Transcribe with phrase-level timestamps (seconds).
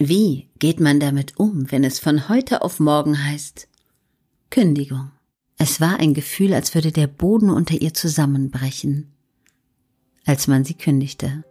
[0.00, 3.66] Wie geht man damit um, wenn es von heute auf morgen heißt
[4.48, 5.10] Kündigung?
[5.58, 9.12] Es war ein Gefühl, als würde der Boden unter ihr zusammenbrechen,
[10.24, 11.42] als man sie kündigte.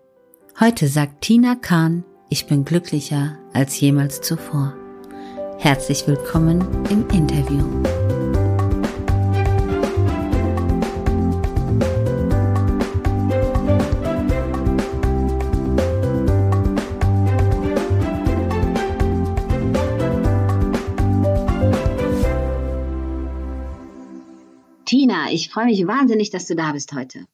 [0.62, 4.74] Heute sagt Tina Kahn, ich bin glücklicher als jemals zuvor.
[5.58, 7.66] Herzlich willkommen im Interview.
[24.88, 27.28] Tina, ich freue mich wahnsinnig, dass du da bist heute.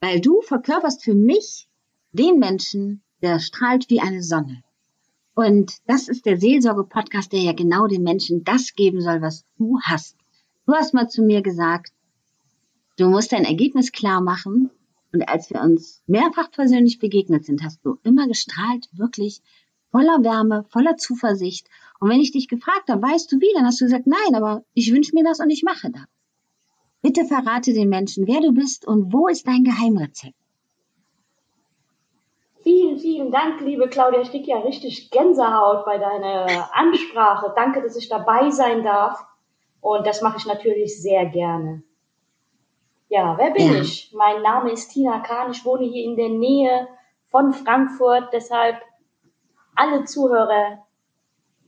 [0.00, 1.68] Weil du verkörperst für mich
[2.10, 4.64] den Menschen, der strahlt wie eine Sonne.
[5.36, 9.78] Und das ist der Seelsorge-Podcast, der ja genau den Menschen das geben soll, was du
[9.80, 10.16] hast.
[10.66, 11.92] Du hast mal zu mir gesagt,
[12.96, 14.68] du musst dein Ergebnis klar machen.
[15.12, 19.40] Und als wir uns mehrfach persönlich begegnet sind, hast du immer gestrahlt, wirklich
[19.92, 21.68] voller Wärme, voller Zuversicht.
[22.00, 24.64] Und wenn ich dich gefragt habe, weißt du wie, dann hast du gesagt, nein, aber
[24.74, 26.02] ich wünsche mir das und ich mache das.
[27.08, 30.34] Bitte verrate den Menschen, wer du bist und wo ist dein Geheimrezept.
[32.62, 34.20] Vielen, vielen Dank, liebe Claudia.
[34.20, 37.50] Ich kriege ja richtig Gänsehaut bei deiner Ansprache.
[37.56, 39.24] Danke, dass ich dabei sein darf.
[39.80, 41.82] Und das mache ich natürlich sehr gerne.
[43.08, 43.80] Ja, wer bin ja.
[43.80, 44.12] ich?
[44.14, 45.52] Mein Name ist Tina Kahn.
[45.52, 46.88] Ich wohne hier in der Nähe
[47.30, 48.34] von Frankfurt.
[48.34, 48.82] Deshalb
[49.74, 50.84] alle Zuhörer,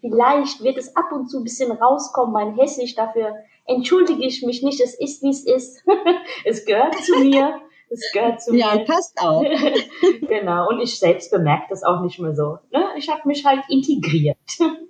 [0.03, 2.95] vielleicht wird es ab und zu ein bisschen rauskommen, mein Hessisch.
[2.95, 4.81] Dafür entschuldige ich mich nicht.
[4.81, 5.85] Es ist, wie es ist.
[6.45, 7.61] es gehört zu mir.
[7.91, 8.81] Es gehört zu ja, mir.
[8.81, 9.43] Ja, passt auch.
[10.29, 10.69] genau.
[10.69, 12.59] Und ich selbst bemerke das auch nicht mehr so.
[12.73, 12.85] Ne?
[12.97, 14.39] Ich habe mich halt integriert.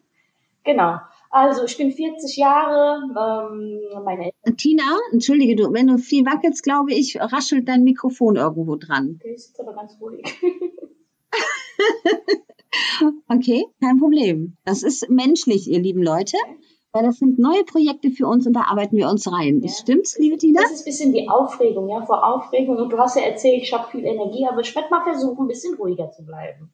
[0.65, 0.99] genau.
[1.31, 3.01] Also ich bin 40 Jahre.
[3.09, 8.77] Ähm, meine Tina, entschuldige du, wenn du viel wackelst, glaube ich, raschelt dein Mikrofon irgendwo
[8.77, 9.19] dran.
[9.21, 10.23] Okay, ist aber ganz ruhig.
[13.29, 14.57] okay, kein Problem.
[14.65, 16.37] Das ist menschlich, ihr lieben Leute.
[16.45, 16.70] Okay.
[16.93, 19.61] Weil das sind neue Projekte für uns und da arbeiten wir uns rein.
[19.63, 19.69] Ja.
[19.69, 20.61] Stimmt's, liebe Tina?
[20.61, 22.79] Das ist ein bisschen die Aufregung, ja, vor Aufregung.
[22.79, 25.49] Und du hast ja erzählt, ich habe viel Energie, aber ich werde mal versuchen, ein
[25.49, 26.73] bisschen ruhiger zu bleiben.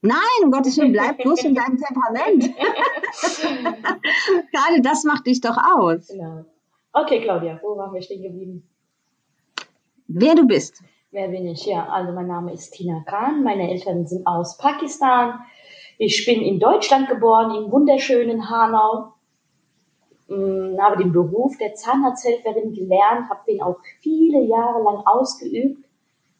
[0.00, 2.44] Nein, um Gottes Willen, bleib bloß in deinem Temperament.
[4.52, 6.08] Gerade das macht dich doch aus.
[6.08, 6.46] Genau.
[6.94, 8.66] Okay, Claudia, wo waren wir stehen geblieben?
[10.08, 10.82] Wer du bist.
[11.10, 11.66] Wer bin ich?
[11.66, 13.44] Ja, also mein Name ist Tina Khan.
[13.44, 15.40] Meine Eltern sind aus Pakistan.
[15.98, 19.12] Ich bin in Deutschland geboren, im wunderschönen Hanau
[20.82, 25.84] habe den Beruf der Zahnarzthelferin gelernt, habe den auch viele Jahre lang ausgeübt,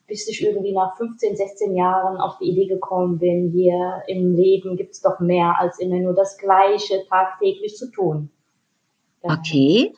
[0.06, 4.76] bis ich irgendwie nach 15, 16 Jahren auf die Idee gekommen bin, hier im Leben
[4.76, 8.30] gibt es doch mehr als immer nur das Gleiche tagtäglich zu tun.
[9.22, 9.92] Okay.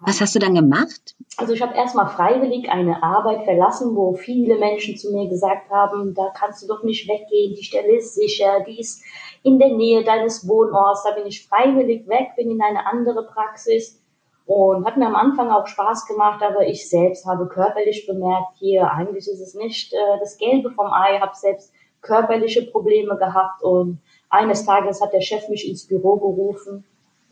[0.00, 1.16] Was hast du dann gemacht?
[1.38, 6.14] Also ich habe erstmal freiwillig eine Arbeit verlassen, wo viele Menschen zu mir gesagt haben,
[6.14, 9.02] da kannst du doch nicht weggehen, die Stelle ist sicher, die ist
[9.42, 11.02] in der Nähe deines Wohnorts.
[11.04, 14.02] Da bin ich freiwillig weg, bin in eine andere Praxis
[14.44, 18.90] und hat mir am Anfang auch Spaß gemacht, aber ich selbst habe körperlich bemerkt, hier
[18.90, 24.00] eigentlich ist es nicht äh, das Gelbe vom Ei, habe selbst körperliche Probleme gehabt und
[24.28, 26.84] eines Tages hat der Chef mich ins Büro gerufen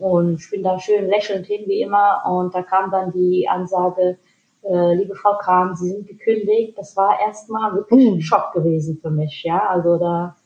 [0.04, 4.18] und ich bin da schön lächelnd hin wie immer und da kam dann die Ansage,
[4.62, 6.76] äh, liebe Frau Kahn, Sie sind gekündigt.
[6.76, 9.66] Das war erstmal wirklich ein Schock gewesen für mich, ja.
[9.66, 10.36] Also da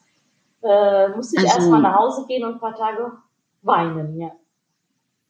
[0.62, 3.10] äh, musste ich also, erstmal nach Hause gehen und ein paar Tage
[3.62, 4.30] weinen, ja.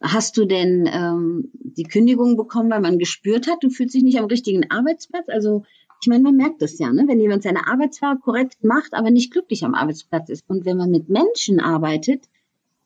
[0.02, 4.18] Hast du denn ähm, die Kündigung bekommen, weil man gespürt hat, du fühlst dich nicht
[4.18, 5.28] am richtigen Arbeitsplatz?
[5.28, 5.64] Also
[6.02, 7.04] ich meine, man merkt das ja, ne?
[7.06, 10.44] wenn jemand seine Arbeit zwar korrekt macht, aber nicht glücklich am Arbeitsplatz ist.
[10.48, 12.28] Und wenn man mit Menschen arbeitet,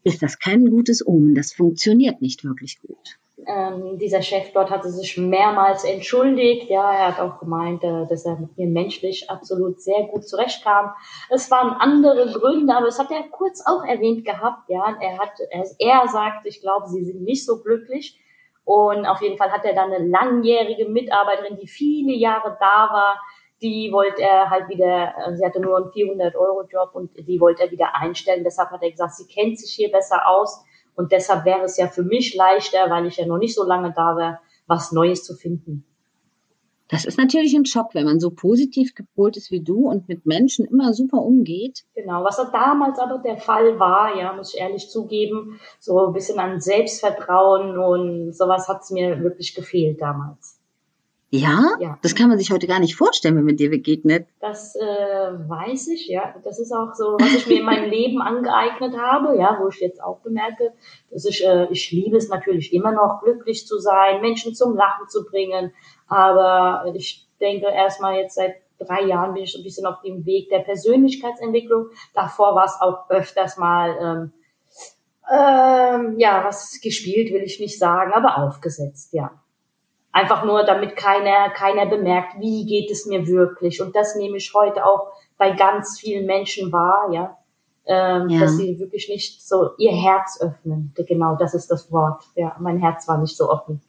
[0.05, 1.35] ist das kein gutes Omen.
[1.35, 3.19] Das funktioniert nicht wirklich gut.
[3.47, 6.71] Ähm, dieser Chef dort hatte sich mehrmals entschuldigt.
[6.71, 10.91] Ja, er hat auch gemeint, äh, dass er mit mir menschlich absolut sehr gut zurechtkam.
[11.29, 14.69] Es waren andere Gründe, aber es hat er kurz auch erwähnt gehabt.
[14.69, 18.19] Ja, er hat, er, er sagt, ich glaube, sie sind nicht so glücklich.
[18.65, 23.21] Und auf jeden Fall hat er dann eine langjährige Mitarbeiterin, die viele Jahre da war,
[23.63, 27.71] die wollte er halt wieder, äh, sie hatte nur einen 400-Euro-Job und die wollte er
[27.71, 28.45] wieder einstellen.
[28.45, 30.65] Deshalb hat er gesagt, sie kennt sich hier besser aus
[30.95, 33.93] und deshalb wäre es ja für mich leichter, weil ich ja noch nicht so lange
[33.95, 35.85] da war, was Neues zu finden.
[36.89, 40.27] Das ist natürlich ein Schock, wenn man so positiv gepolt ist wie du und mit
[40.27, 41.85] Menschen immer super umgeht.
[41.95, 46.39] Genau, was damals aber der Fall war, ja, muss ich ehrlich zugeben, so ein bisschen
[46.39, 50.52] an Selbstvertrauen und sowas hat es mir wirklich gefehlt damals.
[51.35, 51.65] Ja?
[51.81, 51.99] ja?
[52.03, 54.27] Das kann man sich heute gar nicht vorstellen, wenn man dir begegnet.
[54.41, 56.35] Das äh, weiß ich, ja.
[56.45, 59.81] Das ist auch so, was ich mir in meinem Leben angeeignet habe, ja, wo ich
[59.81, 60.75] jetzt auch bemerke,
[61.11, 65.09] dass ich, äh, ich liebe es natürlich immer noch, glücklich zu sein, Menschen zum Lachen
[65.09, 65.73] zu bringen.
[66.07, 70.27] Aber ich denke erstmal jetzt seit drei Jahren bin ich so ein bisschen auf dem
[70.27, 71.87] Weg der Persönlichkeitsentwicklung.
[72.13, 74.33] Davor war es auch öfters mal, ähm,
[75.33, 79.42] ähm, ja, was gespielt will ich nicht sagen, aber aufgesetzt, ja.
[80.13, 83.81] Einfach nur, damit keiner, keiner bemerkt, wie geht es mir wirklich.
[83.81, 87.39] Und das nehme ich heute auch bei ganz vielen Menschen wahr, ja.
[87.85, 88.41] Ähm, ja.
[88.41, 90.95] dass sie wirklich nicht so ihr Herz öffnen.
[90.95, 92.23] Genau, das ist das Wort.
[92.37, 93.81] Ja, mein Herz war nicht so offen.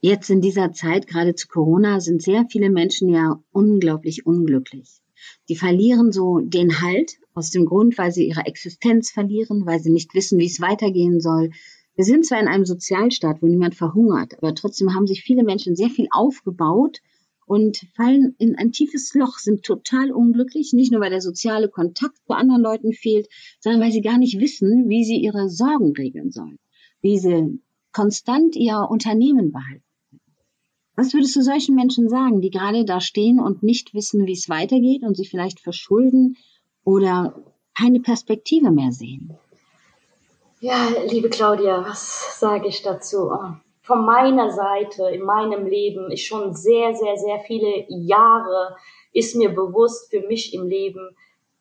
[0.00, 5.00] Jetzt in dieser Zeit, gerade zu Corona, sind sehr viele Menschen ja unglaublich unglücklich.
[5.48, 9.90] Die verlieren so den Halt aus dem Grund, weil sie ihre Existenz verlieren, weil sie
[9.90, 11.50] nicht wissen, wie es weitergehen soll.
[11.94, 15.76] Wir sind zwar in einem Sozialstaat, wo niemand verhungert, aber trotzdem haben sich viele Menschen
[15.76, 17.00] sehr viel aufgebaut
[17.46, 22.16] und fallen in ein tiefes Loch, sind total unglücklich, nicht nur weil der soziale Kontakt
[22.26, 23.28] zu anderen Leuten fehlt,
[23.60, 26.58] sondern weil sie gar nicht wissen, wie sie ihre Sorgen regeln sollen,
[27.02, 27.60] wie sie
[27.92, 29.84] konstant ihr Unternehmen behalten.
[30.94, 34.48] Was würdest du solchen Menschen sagen, die gerade da stehen und nicht wissen, wie es
[34.48, 36.36] weitergeht und sich vielleicht verschulden
[36.84, 37.34] oder
[37.76, 39.34] keine Perspektive mehr sehen?
[40.62, 43.32] Ja, liebe Claudia, was sage ich dazu?
[43.82, 48.76] Von meiner Seite, in meinem Leben, ist schon sehr, sehr, sehr viele Jahre,
[49.12, 51.16] ist mir bewusst, für mich im Leben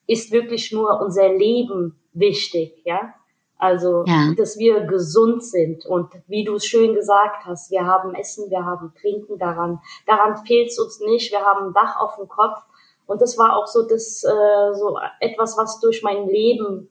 [0.05, 3.15] ist wirklich nur unser Leben wichtig, ja.
[3.57, 4.35] Also, ja.
[4.37, 5.83] dass wir gesund sind.
[5.87, 9.79] Und wie du es schön gesagt hast, wir haben Essen, wir haben Trinken daran.
[10.05, 11.31] Daran fehlt es uns nicht.
[11.31, 12.61] Wir haben ein Dach auf dem Kopf.
[13.07, 16.90] Und das war auch so das, äh, so etwas, was durch mein Leben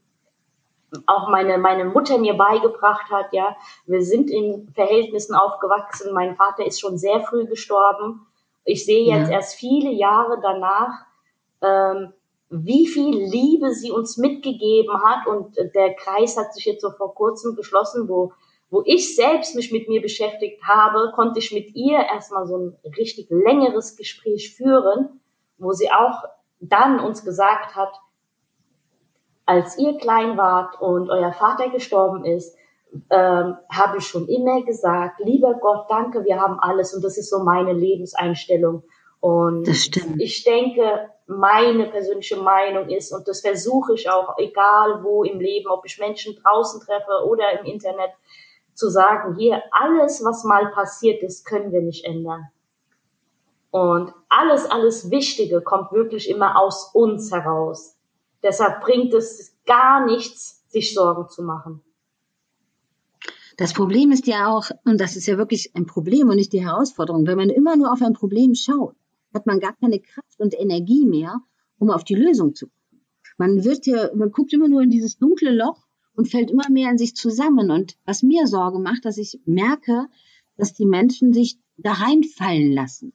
[1.06, 3.56] auch meine, meine Mutter mir beigebracht hat, ja.
[3.86, 6.12] Wir sind in Verhältnissen aufgewachsen.
[6.12, 8.26] Mein Vater ist schon sehr früh gestorben.
[8.64, 9.36] Ich sehe jetzt ja.
[9.36, 11.06] erst viele Jahre danach,
[11.62, 12.12] ähm,
[12.50, 15.26] wie viel Liebe sie uns mitgegeben hat.
[15.26, 18.32] Und der Kreis hat sich jetzt so vor kurzem geschlossen, wo,
[18.68, 22.76] wo ich selbst mich mit mir beschäftigt habe, konnte ich mit ihr erstmal so ein
[22.96, 25.20] richtig längeres Gespräch führen,
[25.58, 26.24] wo sie auch
[26.60, 27.92] dann uns gesagt hat,
[29.50, 32.56] als ihr klein wart und euer Vater gestorben ist,
[33.10, 37.30] ähm, habe ich schon immer gesagt, lieber Gott, danke, wir haben alles und das ist
[37.30, 38.84] so meine Lebenseinstellung.
[39.18, 39.66] Und
[40.18, 45.68] ich denke, meine persönliche Meinung ist und das versuche ich auch, egal wo im Leben,
[45.68, 48.12] ob ich Menschen draußen treffe oder im Internet,
[48.74, 52.46] zu sagen, hier, alles, was mal passiert ist, können wir nicht ändern.
[53.72, 57.96] Und alles, alles Wichtige kommt wirklich immer aus uns heraus.
[58.42, 61.82] Deshalb bringt es gar nichts, sich Sorgen zu machen.
[63.56, 66.64] Das Problem ist ja auch, und das ist ja wirklich ein Problem und nicht die
[66.64, 68.96] Herausforderung, wenn man immer nur auf ein Problem schaut,
[69.34, 71.40] hat man gar keine Kraft und Energie mehr,
[71.78, 73.04] um auf die Lösung zu kommen.
[73.36, 76.90] Man wird ja, man guckt immer nur in dieses dunkle Loch und fällt immer mehr
[76.90, 77.70] in sich zusammen.
[77.70, 80.06] Und was mir Sorge macht, dass ich merke,
[80.56, 83.12] dass die Menschen sich da reinfallen lassen,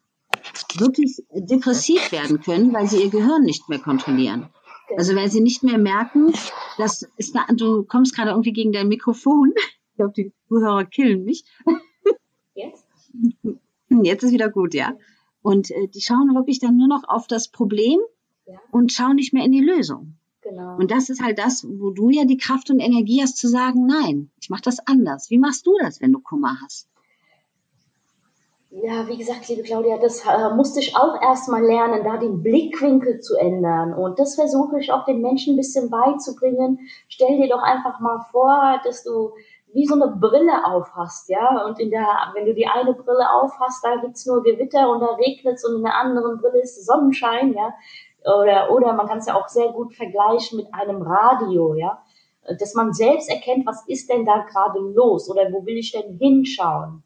[0.78, 4.48] wirklich depressiv werden können, weil sie ihr Gehirn nicht mehr kontrollieren.
[4.96, 6.32] Also weil sie nicht mehr merken,
[6.78, 9.52] dass ist da, du kommst gerade irgendwie gegen dein Mikrofon.
[9.92, 11.46] Ich glaube, die Zuhörer killen mich.
[12.54, 12.86] Jetzt?
[13.88, 14.92] Jetzt ist wieder gut, ja.
[15.40, 17.98] Und äh, die schauen wirklich dann nur noch auf das Problem
[18.46, 18.58] ja.
[18.72, 20.18] und schauen nicht mehr in die Lösung.
[20.42, 20.76] Genau.
[20.76, 23.86] Und das ist halt das, wo du ja die Kraft und Energie hast zu sagen,
[23.86, 25.30] nein, ich mache das anders.
[25.30, 26.90] Wie machst du das, wenn du Kummer hast?
[28.82, 33.20] Ja, wie gesagt, liebe Claudia, das äh, musste ich auch erstmal lernen, da den Blickwinkel
[33.20, 33.94] zu ändern.
[33.94, 36.80] Und das versuche ich auch den Menschen ein bisschen beizubringen.
[37.08, 39.32] Stell dir doch einfach mal vor, dass du
[39.72, 41.64] wie so eine Brille aufhast, ja.
[41.64, 45.14] Und in der, wenn du die eine Brille aufhast, da gibt's nur Gewitter und da
[45.14, 47.72] regnet's und in der anderen Brille ist Sonnenschein, ja.
[48.24, 52.02] Oder, oder man kann es ja auch sehr gut vergleichen mit einem Radio, ja.
[52.60, 56.18] Dass man selbst erkennt, was ist denn da gerade los oder wo will ich denn
[56.18, 57.02] hinschauen.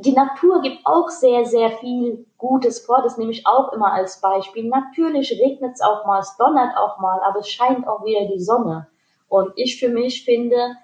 [0.00, 3.02] Die Natur gibt auch sehr, sehr viel Gutes vor.
[3.02, 4.68] Das nehme ich auch immer als Beispiel.
[4.68, 8.40] Natürlich regnet es auch mal, es donnert auch mal, aber es scheint auch wieder die
[8.40, 8.86] Sonne.
[9.28, 10.76] Und ich für mich finde,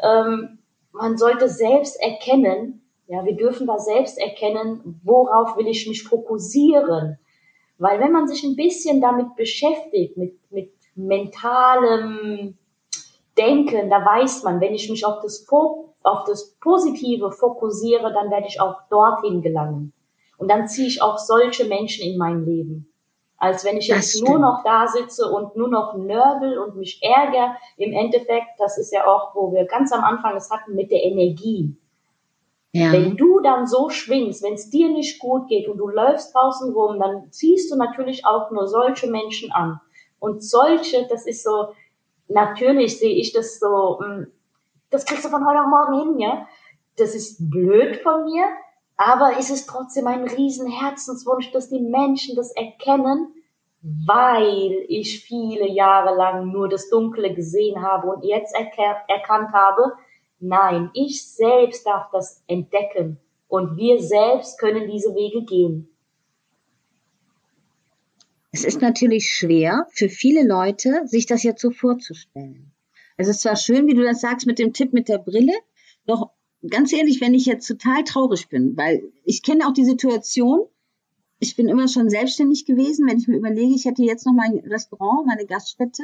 [0.00, 0.60] ähm,
[0.92, 7.18] man sollte selbst erkennen, ja, wir dürfen da selbst erkennen, worauf will ich mich fokussieren.
[7.78, 12.56] Weil wenn man sich ein bisschen damit beschäftigt, mit, mit mentalem
[13.36, 15.46] Denken, da weiß man, wenn ich mich auf das,
[16.04, 19.92] auf das Positive fokussiere, dann werde ich auch dorthin gelangen.
[20.38, 22.92] Und dann ziehe ich auch solche Menschen in mein Leben
[23.42, 27.56] als wenn ich jetzt nur noch da sitze und nur noch nörbel und mich ärgere.
[27.76, 31.02] Im Endeffekt, das ist ja auch, wo wir ganz am Anfang es hatten mit der
[31.02, 31.76] Energie.
[32.70, 32.92] Ja.
[32.92, 36.72] Wenn du dann so schwingst, wenn es dir nicht gut geht und du läufst draußen
[36.72, 39.80] rum, dann ziehst du natürlich auch nur solche Menschen an.
[40.20, 41.72] Und solche, das ist so,
[42.28, 44.28] natürlich sehe ich das so, hm,
[44.92, 46.46] das kriegst du von heute auf morgen hin, ja.
[46.96, 48.44] Das ist blöd von mir,
[48.96, 53.34] Aber es ist trotzdem ein riesen Herzenswunsch, dass die Menschen das erkennen,
[53.80, 59.94] weil ich viele Jahre lang nur das Dunkle gesehen habe und jetzt erkannt habe,
[60.38, 63.18] nein, ich selbst darf das entdecken
[63.48, 65.88] und wir selbst können diese Wege gehen.
[68.52, 72.70] Es ist natürlich schwer für viele Leute, sich das jetzt so vorzustellen.
[73.16, 75.54] Es ist zwar schön, wie du das sagst mit dem Tipp mit der Brille,
[76.06, 76.30] doch
[76.68, 80.66] ganz ehrlich, wenn ich jetzt total traurig bin, weil ich kenne auch die Situation,
[81.38, 84.58] ich bin immer schon selbstständig gewesen, wenn ich mir überlege, ich hätte jetzt noch mein
[84.58, 86.02] Restaurant, meine Gaststätte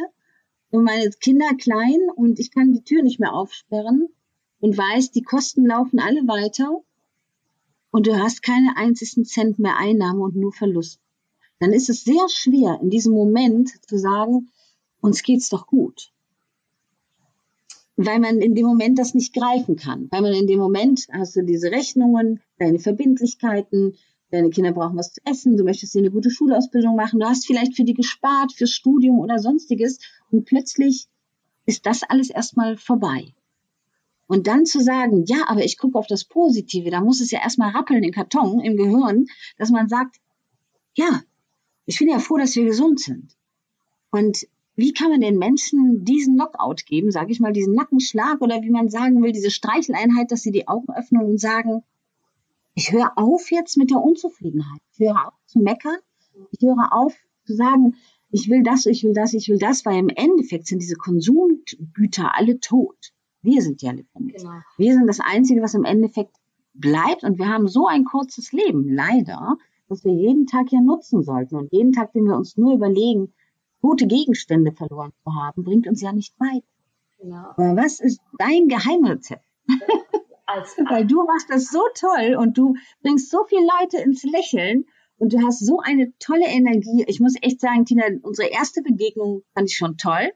[0.70, 4.08] und meine Kinder klein und ich kann die Tür nicht mehr aufsperren
[4.60, 6.82] und weiß, die Kosten laufen alle weiter
[7.90, 11.00] und du hast keine einzigen Cent mehr Einnahme und nur Verlust.
[11.60, 14.50] Dann ist es sehr schwer, in diesem Moment zu sagen,
[15.00, 16.12] uns geht's doch gut
[17.98, 20.06] weil man in dem Moment das nicht greifen kann.
[20.12, 23.96] Weil man in dem Moment hast du diese Rechnungen, deine Verbindlichkeiten,
[24.30, 27.44] deine Kinder brauchen was zu essen, du möchtest dir eine gute Schulausbildung machen, du hast
[27.44, 29.98] vielleicht für die gespart, fürs Studium oder sonstiges
[30.30, 31.08] und plötzlich
[31.66, 33.34] ist das alles erstmal vorbei.
[34.28, 37.40] Und dann zu sagen, ja, aber ich gucke auf das Positive, da muss es ja
[37.40, 39.26] erstmal rappeln im Karton, im Gehirn,
[39.56, 40.20] dass man sagt,
[40.94, 41.22] ja,
[41.86, 43.34] ich bin ja froh, dass wir gesund sind.
[44.10, 44.46] Und
[44.78, 48.70] wie kann man den Menschen diesen Knockout geben, sage ich mal, diesen Nackenschlag oder wie
[48.70, 51.82] man sagen will, diese Streicheleinheit, dass sie die Augen öffnen und sagen,
[52.76, 54.78] ich höre auf jetzt mit der Unzufriedenheit.
[54.92, 55.96] Ich höre auf zu meckern.
[56.52, 57.12] Ich höre auf
[57.44, 57.96] zu sagen,
[58.30, 62.36] ich will das, ich will das, ich will das, weil im Endeffekt sind diese Konsumgüter
[62.36, 63.12] alle tot.
[63.42, 64.36] Wir sind ja lebendig.
[64.36, 64.60] Genau.
[64.76, 66.36] Wir sind das Einzige, was im Endeffekt
[66.74, 69.56] bleibt und wir haben so ein kurzes Leben, leider,
[69.88, 73.32] dass wir jeden Tag ja nutzen sollten und jeden Tag, den wir uns nur überlegen,
[73.80, 76.64] gute Gegenstände verloren zu haben, bringt uns ja nicht weit.
[77.18, 77.52] Genau.
[77.56, 79.44] Was ist dein Geheimrezept?
[80.88, 84.86] Weil du machst das so toll und du bringst so viele Leute ins Lächeln
[85.18, 87.04] und du hast so eine tolle Energie.
[87.06, 90.30] Ich muss echt sagen, Tina, unsere erste Begegnung fand ich schon toll.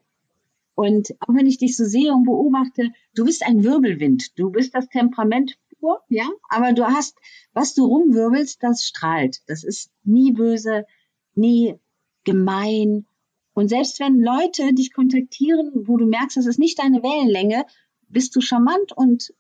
[0.75, 4.38] Und auch wenn ich dich so sehe und beobachte, du bist ein Wirbelwind.
[4.38, 6.28] Du bist das Temperament pur, ja.
[6.49, 7.16] Aber du hast,
[7.52, 9.38] was du rumwirbelst, das strahlt.
[9.46, 10.87] Das ist nie böse,
[11.34, 11.78] nie
[12.25, 13.06] gemein,
[13.54, 17.64] und selbst wenn Leute dich kontaktieren, wo du merkst, das ist nicht deine Wellenlänge,
[18.09, 19.35] bist du charmant und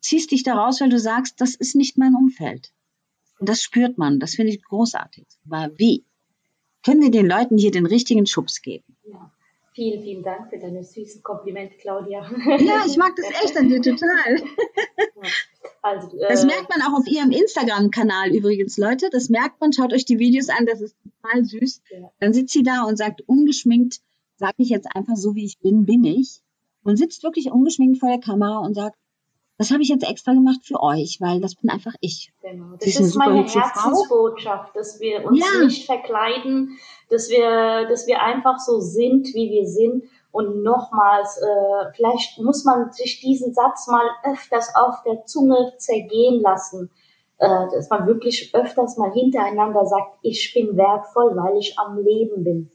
[0.00, 2.72] ziehst dich da raus, weil du sagst, das ist nicht mein Umfeld.
[3.38, 4.20] Und das spürt man.
[4.20, 5.26] Das finde ich großartig.
[5.46, 6.04] Aber wie?
[6.84, 8.96] Können wir den Leuten hier den richtigen Schubs geben?
[9.04, 9.30] Ja.
[9.74, 12.20] Vielen, vielen Dank für deine süßen Komplimente, Claudia.
[12.60, 14.40] Ja, ich mag das echt an dir total.
[15.84, 19.10] Also, äh, das merkt man auch auf ihrem Instagram-Kanal übrigens, Leute.
[19.10, 19.70] Das merkt man.
[19.74, 20.64] Schaut euch die Videos an.
[20.64, 21.82] Das ist total süß.
[21.90, 22.10] Ja.
[22.20, 24.00] Dann sitzt sie da und sagt ungeschminkt,
[24.36, 26.40] sage ich jetzt einfach so, wie ich bin, bin ich.
[26.84, 28.96] Und sitzt wirklich ungeschminkt vor der Kamera und sagt,
[29.58, 32.32] das habe ich jetzt extra gemacht für euch, weil das bin einfach ich.
[32.40, 32.76] Genau.
[32.76, 35.64] Das ist, ist meine Herzensbotschaft, dass wir uns ja.
[35.64, 36.78] nicht verkleiden,
[37.10, 40.04] dass wir, dass wir einfach so sind, wie wir sind.
[40.34, 46.42] Und nochmals, äh, vielleicht muss man sich diesen Satz mal öfters auf der Zunge zergehen
[46.42, 46.90] lassen,
[47.38, 52.42] äh, dass man wirklich öfters mal hintereinander sagt, ich bin wertvoll, weil ich am Leben
[52.42, 52.70] bin.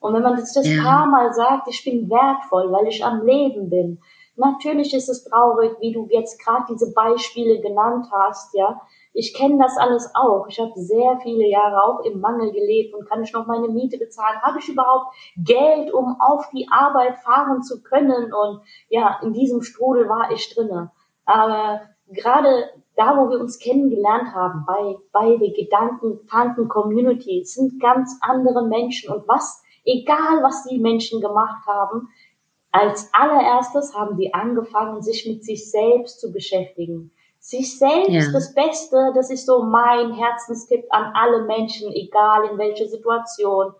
[0.00, 0.82] Und wenn man das das ja.
[0.82, 4.00] paar Mal sagt, ich bin wertvoll, weil ich am Leben bin,
[4.36, 8.80] Natürlich ist es traurig, wie du jetzt gerade diese Beispiele genannt hast, ja.
[9.16, 10.48] Ich kenne das alles auch.
[10.48, 13.96] Ich habe sehr viele Jahre auch im Mangel gelebt und kann ich noch meine Miete
[13.96, 14.42] bezahlen?
[14.42, 18.34] Habe ich überhaupt Geld, um auf die Arbeit fahren zu können?
[18.34, 20.90] Und ja, in diesem Strudel war ich drinne.
[21.24, 28.66] Aber gerade da, wo wir uns kennengelernt haben, bei, bei der Gedanken-Tanten-Community, sind ganz andere
[28.66, 29.14] Menschen.
[29.14, 32.08] Und was, egal was die Menschen gemacht haben,
[32.72, 37.12] als allererstes haben die angefangen, sich mit sich selbst zu beschäftigen.
[37.44, 38.32] Sich selbst ja.
[38.32, 43.74] das Beste, das ist so mein Herzenstipp an alle Menschen, egal in welcher Situation,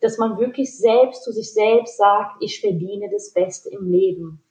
[0.00, 4.42] dass man wirklich selbst zu sich selbst sagt, ich verdiene das Beste im Leben.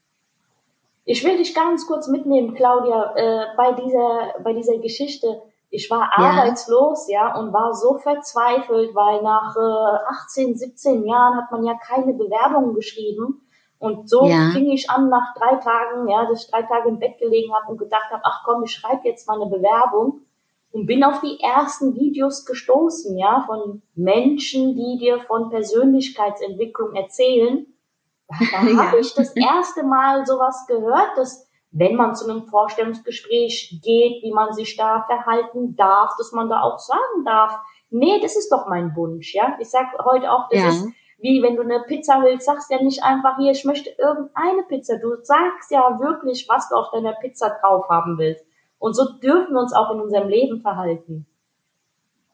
[1.03, 5.41] Ich will dich ganz kurz mitnehmen, Claudia, äh, bei dieser, bei dieser Geschichte.
[5.69, 6.29] Ich war ja.
[6.29, 11.73] arbeitslos, ja, und war so verzweifelt, weil nach äh, 18, 17 Jahren hat man ja
[11.85, 13.45] keine Bewerbungen geschrieben.
[13.83, 14.51] Und so ja.
[14.53, 17.69] fing ich an nach drei Tagen, ja, dass ich drei Tage im Bett gelegen habe
[17.69, 20.21] und gedacht habe, ach komm, ich schreibe jetzt mal eine Bewerbung
[20.71, 27.65] und bin auf die ersten Videos gestoßen, ja, von Menschen, die dir von Persönlichkeitsentwicklung erzählen.
[28.29, 28.85] Da ja.
[28.85, 34.31] habe ich das erste Mal sowas gehört, dass wenn man zu einem Vorstellungsgespräch geht, wie
[34.31, 37.59] man sich da verhalten darf, dass man da auch sagen darf,
[37.89, 39.57] nee, das ist doch mein Wunsch, ja.
[39.59, 40.69] Ich sag heute auch, das ja.
[40.69, 40.87] ist
[41.23, 44.97] wie wenn du eine Pizza willst, sagst ja nicht einfach hier, ich möchte irgendeine Pizza.
[44.97, 48.45] Du sagst ja wirklich, was du auf deiner Pizza drauf haben willst.
[48.77, 51.25] Und so dürfen wir uns auch in unserem Leben verhalten.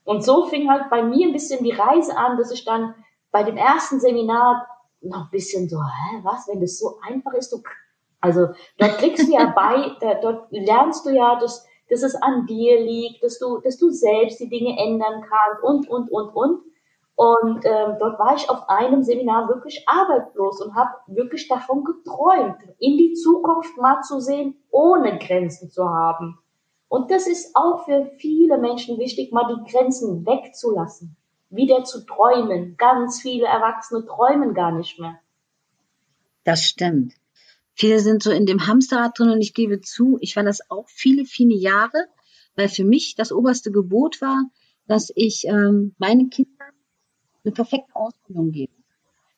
[0.05, 2.96] Und so fing halt bei mir ein bisschen die Reise an, dass ich dann
[3.29, 4.67] bei dem ersten Seminar
[5.01, 7.62] noch ein bisschen so, hä, was, wenn das so einfach ist, du,
[8.22, 8.48] also
[8.79, 12.81] dort kriegst du ja bei, da, dort lernst du ja, dass, dass es an dir
[12.81, 16.68] liegt, dass du, dass du selbst die Dinge ändern kannst und, und, und, und.
[17.19, 22.55] Und ähm, dort war ich auf einem Seminar wirklich arbeitslos und habe wirklich davon geträumt,
[22.79, 26.39] in die Zukunft mal zu sehen, ohne Grenzen zu haben.
[26.88, 31.17] Und das ist auch für viele Menschen wichtig, mal die Grenzen wegzulassen,
[31.49, 32.77] wieder zu träumen.
[32.77, 35.19] Ganz viele Erwachsene träumen gar nicht mehr.
[36.45, 37.15] Das stimmt.
[37.73, 40.88] Viele sind so in dem Hamsterrad drin und ich gebe zu, ich war das auch
[40.88, 42.05] viele, viele Jahre,
[42.55, 44.45] weil für mich das oberste Gebot war,
[44.88, 46.58] dass ich ähm, meine Kinder
[47.43, 48.74] eine perfekte Ausbildung geben.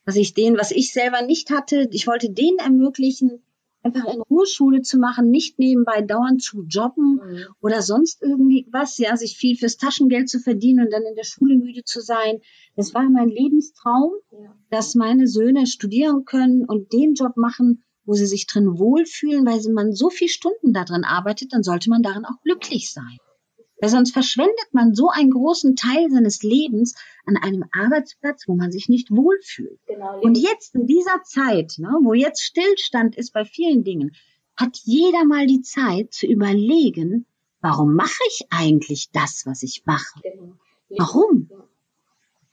[0.06, 3.44] Dass ich denen, was ich selber nicht hatte, ich wollte denen ermöglichen,
[3.84, 7.46] einfach in Ruheschule zu machen, nicht nebenbei dauernd zu jobben mhm.
[7.62, 11.24] oder sonst irgendwie was, ja, sich viel fürs Taschengeld zu verdienen und dann in der
[11.24, 12.40] Schule müde zu sein.
[12.76, 14.56] Das war mein Lebenstraum, ja.
[14.70, 19.62] dass meine Söhne studieren können und den Job machen, wo sie sich drin wohlfühlen, weil
[19.74, 23.18] man so viel Stunden darin arbeitet, dann sollte man darin auch glücklich sein.
[23.82, 26.96] Weil sonst verschwendet man so einen großen Teil seines Lebens
[27.26, 29.80] an einem Arbeitsplatz, wo man sich nicht wohlfühlt.
[29.88, 30.22] Genau.
[30.22, 34.16] Und jetzt in dieser Zeit, ne, wo jetzt Stillstand ist bei vielen Dingen,
[34.56, 37.26] hat jeder mal die Zeit zu überlegen,
[37.62, 40.22] warum mache ich eigentlich das, was ich mache?
[40.22, 40.54] Genau.
[40.98, 41.50] Warum?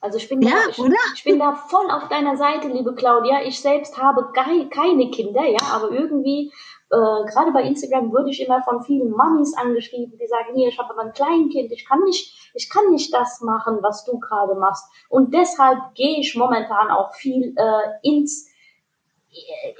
[0.01, 0.79] Also ich bin, ja, da, ich,
[1.15, 3.43] ich, bin da voll auf deiner Seite, liebe Claudia.
[3.45, 6.53] Ich selbst habe keine Kinder, ja, aber irgendwie
[6.91, 10.79] äh, gerade bei Instagram würde ich immer von vielen Mamis angeschrieben, die sagen, hier, ich
[10.79, 14.55] habe aber ein Kleinkind, ich kann nicht, ich kann nicht das machen, was du gerade
[14.55, 14.85] machst.
[15.09, 18.49] Und deshalb gehe ich momentan auch viel äh, ins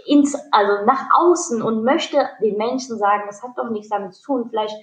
[0.07, 4.23] ins, also nach außen und möchte den Menschen sagen, das hat doch nichts damit zu
[4.23, 4.47] tun.
[4.51, 4.75] Vielleicht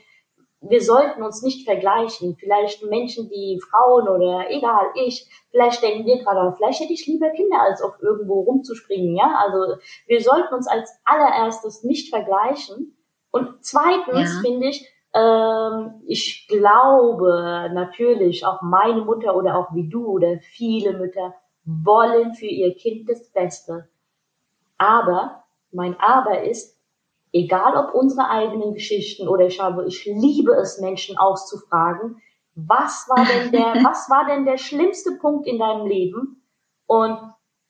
[0.69, 2.35] wir sollten uns nicht vergleichen.
[2.37, 7.29] Vielleicht Menschen, die Frauen oder egal, ich, vielleicht denken wir gerade, vielleicht hätte ich lieber
[7.29, 9.43] Kinder, als auf irgendwo rumzuspringen, ja.
[9.45, 12.97] Also wir sollten uns als allererstes nicht vergleichen.
[13.31, 14.41] Und zweitens ja.
[14.41, 20.97] finde ich, ähm, ich glaube natürlich, auch meine Mutter oder auch wie du oder viele
[20.97, 23.87] Mütter wollen für ihr Kind das Beste.
[24.77, 26.74] Aber mein Aber ist,
[27.35, 32.21] egal ob unsere eigenen Geschichten oder ich habe, ich liebe es, Menschen auszufragen,
[32.55, 36.41] was war denn der, was war denn der schlimmste Punkt in deinem Leben?
[36.87, 37.19] Und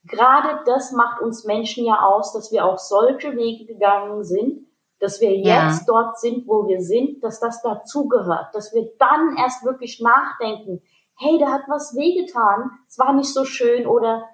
[0.04, 4.68] gerade das macht uns Menschen ja aus, dass wir auch solche Wege gegangen sind,
[5.00, 5.80] dass wir jetzt ja.
[5.86, 10.80] dort sind, wo wir sind, dass das dazugehört, dass wir dann erst wirklich nachdenken,
[11.18, 14.28] hey, da hat was wehgetan, es war nicht so schön oder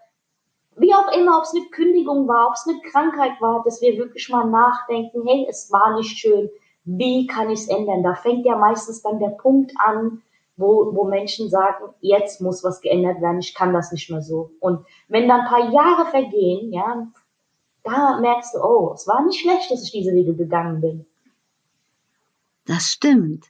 [0.76, 3.96] wie auch immer, ob es eine Kündigung war, ob es eine Krankheit war, dass wir
[3.96, 6.48] wirklich mal nachdenken, hey, es war nicht schön,
[6.85, 8.02] wie kann ich es ändern?
[8.02, 10.22] Da fängt ja meistens dann der Punkt an,
[10.56, 14.50] wo, wo Menschen sagen, jetzt muss was geändert werden, ich kann das nicht mehr so.
[14.61, 17.06] Und wenn dann ein paar Jahre vergehen, ja,
[17.85, 21.06] da merkst du, oh, es war nicht schlecht, dass ich diese Wege gegangen bin.
[22.64, 23.46] Das stimmt.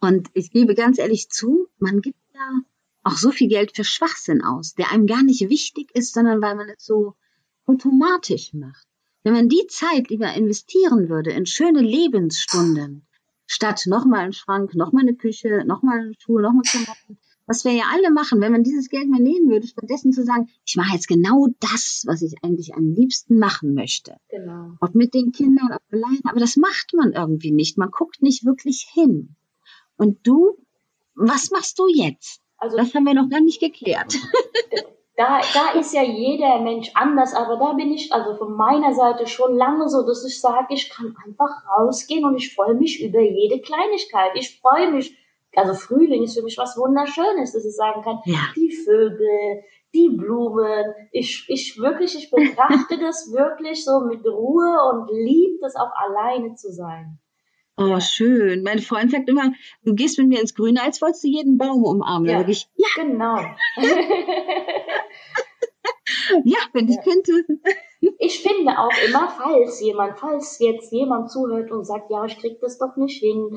[0.00, 2.40] Und ich gebe ganz ehrlich zu, man gibt ja
[3.02, 6.54] auch so viel Geld für Schwachsinn aus, der einem gar nicht wichtig ist, sondern weil
[6.54, 7.14] man es so
[7.66, 8.86] automatisch macht.
[9.24, 13.06] Wenn man die Zeit lieber investieren würde in schöne Lebensstunden,
[13.46, 17.84] statt nochmal einen Schrank, nochmal eine Küche, nochmal eine Schuhe, nochmal Klamotten, was wir ja
[17.92, 21.08] alle machen, wenn man dieses Geld mehr nehmen würde, stattdessen zu sagen, ich mache jetzt
[21.08, 24.16] genau das, was ich eigentlich am liebsten machen möchte.
[24.28, 24.72] Genau.
[24.80, 27.78] Ob mit den Kindern, ob allein, aber das macht man irgendwie nicht.
[27.78, 29.36] Man guckt nicht wirklich hin.
[29.96, 30.56] Und du,
[31.14, 32.41] was machst du jetzt?
[32.62, 34.14] Also das haben wir noch gar nicht geklärt.
[35.14, 39.26] Da, da ist ja jeder Mensch anders, aber da bin ich also von meiner Seite
[39.26, 43.20] schon lange so, dass ich sage, ich kann einfach rausgehen und ich freue mich über
[43.20, 44.30] jede Kleinigkeit.
[44.36, 45.14] Ich freue mich,
[45.54, 48.38] also Frühling ist für mich was Wunderschönes, dass ich sagen kann, ja.
[48.56, 49.62] die Vögel,
[49.94, 55.76] die Blumen, ich, ich wirklich, ich betrachte das wirklich so mit Ruhe und liebe das
[55.76, 57.18] auch alleine zu sein.
[57.76, 58.62] Oh, schön.
[58.62, 59.52] Mein Freund sagt immer,
[59.84, 62.28] du gehst mit mir ins Grüne, als wolltest du jeden Baum umarmen.
[62.28, 62.86] Ja, ich, ja.
[62.96, 63.36] genau.
[66.44, 67.32] ja, wenn ich könnte.
[68.18, 72.60] Ich finde auch immer, falls jemand, falls jetzt jemand zuhört und sagt, ja, ich krieg
[72.60, 73.56] das doch nicht hin,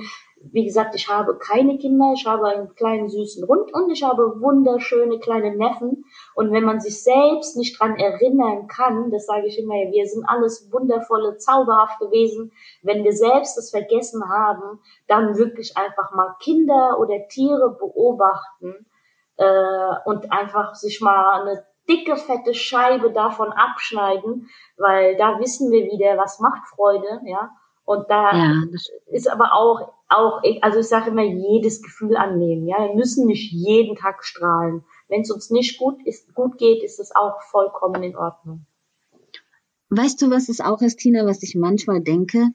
[0.52, 4.40] wie gesagt, ich habe keine Kinder, ich habe einen kleinen süßen Hund und ich habe
[4.40, 6.06] wunderschöne kleine Neffen.
[6.36, 10.26] Und wenn man sich selbst nicht dran erinnern kann, das sage ich immer, wir sind
[10.26, 12.52] alles wundervolle, zauberhafte Wesen.
[12.84, 18.86] Wenn wir selbst das vergessen haben, dann wirklich einfach mal Kinder oder Tiere beobachten
[19.38, 25.86] äh, und einfach sich mal eine dicke, fette Scheibe davon abschneiden, weil da wissen wir
[25.86, 27.52] wieder, was macht Freude, ja
[27.86, 28.54] Und da ja,
[29.08, 32.68] ist aber auch, auch, also ich sage immer, jedes Gefühl annehmen.
[32.68, 34.84] Ja, wir müssen nicht jeden Tag strahlen.
[35.08, 38.66] Wenn es uns nicht gut ist, gut geht, ist es auch vollkommen in Ordnung.
[39.90, 42.50] Weißt du, was es auch ist, Tina, was ich manchmal denke?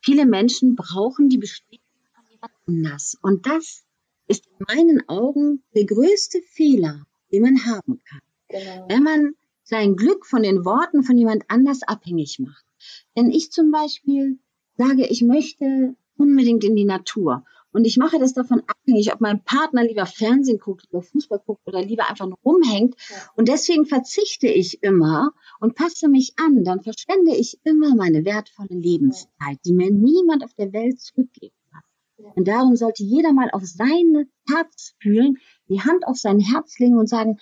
[0.00, 3.16] Viele Menschen brauchen die Bestätigung von jemand anders.
[3.22, 3.84] Und das
[4.26, 7.02] ist in meinen Augen der größte Fehler,
[7.32, 8.20] den man haben kann.
[8.48, 8.86] Genau.
[8.88, 9.32] Wenn man
[9.68, 12.64] sein Glück von den Worten von jemand anders abhängig macht.
[13.14, 14.38] Wenn ich zum Beispiel
[14.76, 19.44] sage, ich möchte unbedingt in die Natur und ich mache das davon abhängig, ob mein
[19.44, 23.16] Partner lieber Fernsehen guckt, oder Fußball guckt oder lieber einfach nur rumhängt ja.
[23.36, 28.74] und deswegen verzichte ich immer und passe mich an, dann verschwende ich immer meine wertvolle
[28.78, 31.82] Lebenszeit, die mir niemand auf der Welt zurückgeben kann.
[32.16, 32.32] Ja.
[32.34, 35.36] Und darum sollte jeder mal auf seine Herz fühlen,
[35.68, 37.38] die Hand auf sein Herz legen und sagen,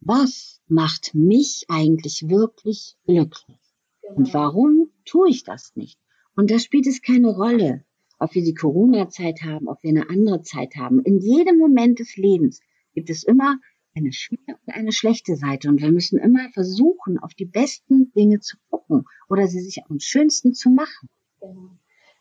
[0.00, 3.58] was macht mich eigentlich wirklich glücklich?
[4.02, 4.16] Genau.
[4.16, 5.98] Und warum tue ich das nicht?
[6.34, 7.84] Und da spielt es keine Rolle,
[8.18, 11.00] ob wir die Corona-Zeit haben, ob wir eine andere Zeit haben.
[11.02, 12.60] In jedem Moment des Lebens
[12.94, 13.58] gibt es immer
[13.94, 15.68] eine schöne und eine schlechte Seite.
[15.68, 19.98] Und wir müssen immer versuchen, auf die besten Dinge zu gucken oder sie sich am
[19.98, 21.08] schönsten zu machen.
[21.40, 21.70] Genau.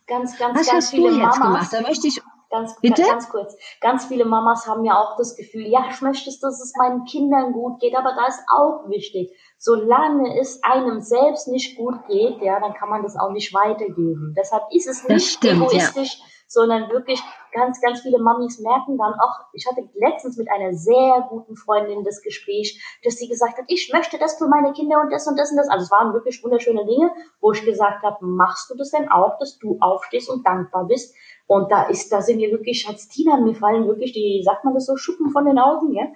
[0.08, 1.74] Ganz, ganz, Was ganz hast viele du jetzt Mamas, gemacht?
[1.74, 2.22] Da möchte ich
[2.56, 3.04] Ganz, Bitte?
[3.04, 3.56] ganz kurz.
[3.82, 7.52] Ganz viele Mamas haben ja auch das Gefühl, ja, ich möchte, dass es meinen Kindern
[7.52, 12.60] gut geht, aber da ist auch wichtig, solange es einem selbst nicht gut geht, ja,
[12.60, 14.34] dann kann man das auch nicht weitergeben.
[14.38, 16.26] Deshalb ist es nicht stimmt, egoistisch, ja.
[16.48, 21.26] sondern wirklich ganz, ganz viele Mamis merken dann auch, ich hatte letztens mit einer sehr
[21.30, 25.12] guten Freundin das Gespräch, dass sie gesagt hat, ich möchte das für meine Kinder und
[25.12, 25.70] das und das und das.
[25.70, 29.40] Also es waren wirklich wunderschöne Dinge, wo ich gesagt habe, machst du das denn auch,
[29.40, 31.16] dass du aufstehst und dankbar bist?
[31.48, 34.74] Und da ist, da sind mir wirklich, als Tina, mir fallen wirklich die, sagt man
[34.74, 36.08] das so, Schuppen von den Augen, ja.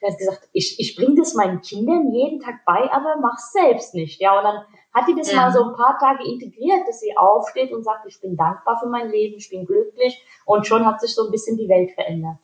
[0.00, 3.94] Er hat gesagt, ich, ich bringe das meinen Kindern jeden Tag bei, aber mach's selbst
[3.94, 4.38] nicht, ja.
[4.38, 4.62] Und dann
[4.94, 5.38] hat die das ja.
[5.38, 8.88] mal so ein paar Tage integriert, dass sie aufsteht und sagt, ich bin dankbar für
[8.88, 10.24] mein Leben, ich bin glücklich.
[10.44, 12.38] Und schon hat sich so ein bisschen die Welt verändert.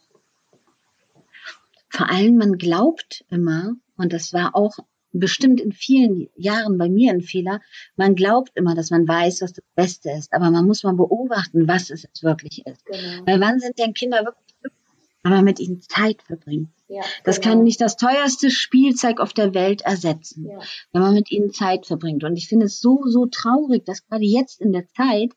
[1.91, 4.79] Vor allem, man glaubt immer, und das war auch
[5.13, 7.61] bestimmt in vielen Jahren bei mir ein Fehler.
[7.97, 11.69] Man glaubt immer, dass man weiß, was das Beste ist, aber man muss mal beobachten,
[11.69, 12.85] was es wirklich ist.
[12.87, 13.27] Genau.
[13.27, 14.83] Weil wann sind denn Kinder wirklich glücklich?
[15.25, 16.73] Aber mit ihnen Zeit verbringen.
[16.89, 17.55] Ja, das genau.
[17.55, 20.59] kann nicht das teuerste Spielzeug auf der Welt ersetzen, ja.
[20.93, 22.25] wenn man mit ihnen Zeit verbringt.
[22.25, 25.33] Und ich finde es so, so traurig, dass gerade jetzt in der Zeit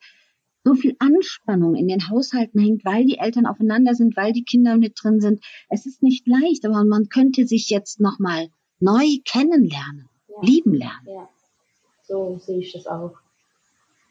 [0.65, 4.77] so viel Anspannung in den Haushalten hängt, weil die Eltern aufeinander sind, weil die Kinder
[4.77, 5.45] mit drin sind.
[5.69, 10.35] Es ist nicht leicht, aber man könnte sich jetzt nochmal neu kennenlernen, ja.
[10.41, 11.07] lieben lernen.
[11.07, 11.29] Ja,
[12.03, 13.13] so sehe ich das auch.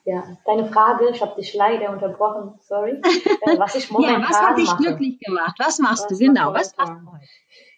[0.05, 3.01] Ja, deine Frage, ich habe dich leider unterbrochen, sorry.
[3.47, 4.83] Äh, was ich momentan ja, was hat dich mache.
[4.83, 5.57] glücklich gemacht?
[5.59, 6.53] Was machst was du genau?
[6.53, 7.11] Was machst du?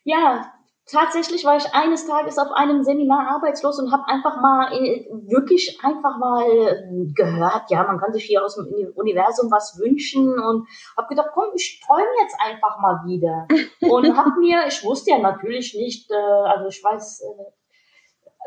[0.04, 0.52] Ja,
[0.86, 5.78] tatsächlich war ich eines Tages auf einem Seminar arbeitslos und habe einfach mal äh, wirklich
[5.82, 10.68] einfach mal äh, gehört, ja, man kann sich hier aus dem Universum was wünschen und
[10.96, 13.46] habe gedacht, komm, ich träume jetzt einfach mal wieder.
[13.80, 17.22] Und habe mir, ich wusste ja natürlich nicht, äh, also ich weiß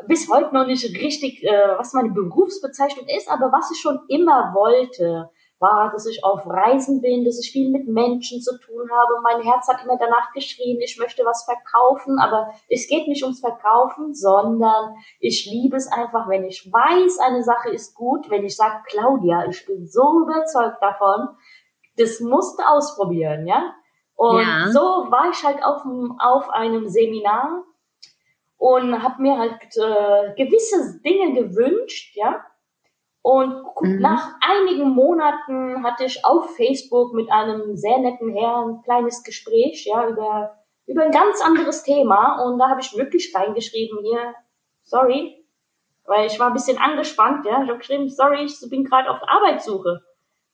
[0.06, 1.44] bis heute noch nicht richtig,
[1.76, 5.28] was meine Berufsbezeichnung ist, aber was ich schon immer wollte,
[5.60, 9.20] war, dass ich auf Reisen bin, dass ich viel mit Menschen zu tun habe.
[9.22, 13.40] Mein Herz hat immer danach geschrien, ich möchte was verkaufen, aber es geht nicht ums
[13.40, 18.56] Verkaufen, sondern ich liebe es einfach, wenn ich weiß, eine Sache ist gut, wenn ich
[18.56, 21.28] sage, Claudia, ich bin so überzeugt davon,
[21.96, 23.74] das musst du ausprobieren, ja.
[24.14, 24.68] Und ja.
[24.70, 25.82] so war ich halt auf,
[26.18, 27.64] auf einem Seminar
[28.56, 32.44] und habe mir halt äh, gewisse Dinge gewünscht, ja.
[33.22, 34.00] Und mhm.
[34.00, 39.84] nach einigen Monaten hatte ich auf Facebook mit einem sehr netten Herrn ein kleines Gespräch,
[39.86, 42.42] ja, über, über ein ganz anderes Thema.
[42.42, 44.34] Und da habe ich wirklich reingeschrieben hier,
[44.82, 45.44] sorry,
[46.04, 47.62] weil ich war ein bisschen angespannt, ja.
[47.62, 50.00] Ich habe geschrieben, sorry, ich bin gerade auf Arbeitssuche.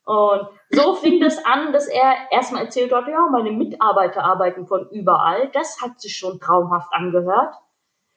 [0.04, 4.88] Und so fing das an, dass er erstmal erzählt hat, ja, meine Mitarbeiter arbeiten von
[4.90, 5.50] überall.
[5.52, 7.54] Das hat sich schon traumhaft angehört.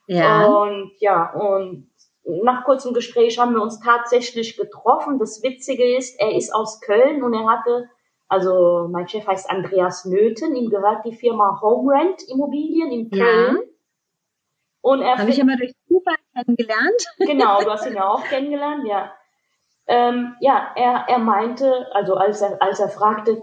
[0.08, 0.46] Ja.
[0.46, 1.89] Und ja, und
[2.26, 5.20] nach kurzem Gespräch haben wir uns tatsächlich getroffen.
[5.20, 7.90] Das Witzige ist, er ist aus Köln und er hatte,
[8.28, 13.56] also mein Chef heißt Andreas Nöthen, ihm gehört die Firma Homerent Immobilien in Köln.
[13.56, 13.62] Ja.
[14.82, 17.06] Und er habe ich immer durch Zufall kennengelernt.
[17.20, 19.12] Genau, du hast ihn ja auch kennengelernt, ja.
[19.88, 23.42] Ähm, ja, er, er meinte, also als er, als er fragte,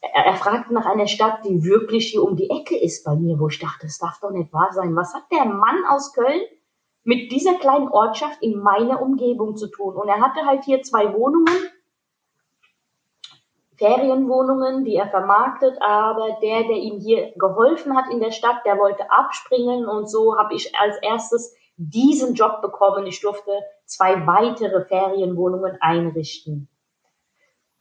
[0.00, 3.38] er, er fragte nach einer Stadt, die wirklich hier um die Ecke ist bei mir,
[3.38, 4.96] wo ich dachte, das darf doch nicht wahr sein.
[4.96, 6.40] Was hat der Mann aus Köln
[7.04, 9.94] mit dieser kleinen Ortschaft in meiner Umgebung zu tun.
[9.94, 11.54] Und er hatte halt hier zwei Wohnungen,
[13.76, 18.78] Ferienwohnungen, die er vermarktet, aber der, der ihm hier geholfen hat in der Stadt, der
[18.78, 23.06] wollte abspringen und so habe ich als erstes diesen Job bekommen.
[23.06, 23.50] Ich durfte
[23.84, 26.68] zwei weitere Ferienwohnungen einrichten.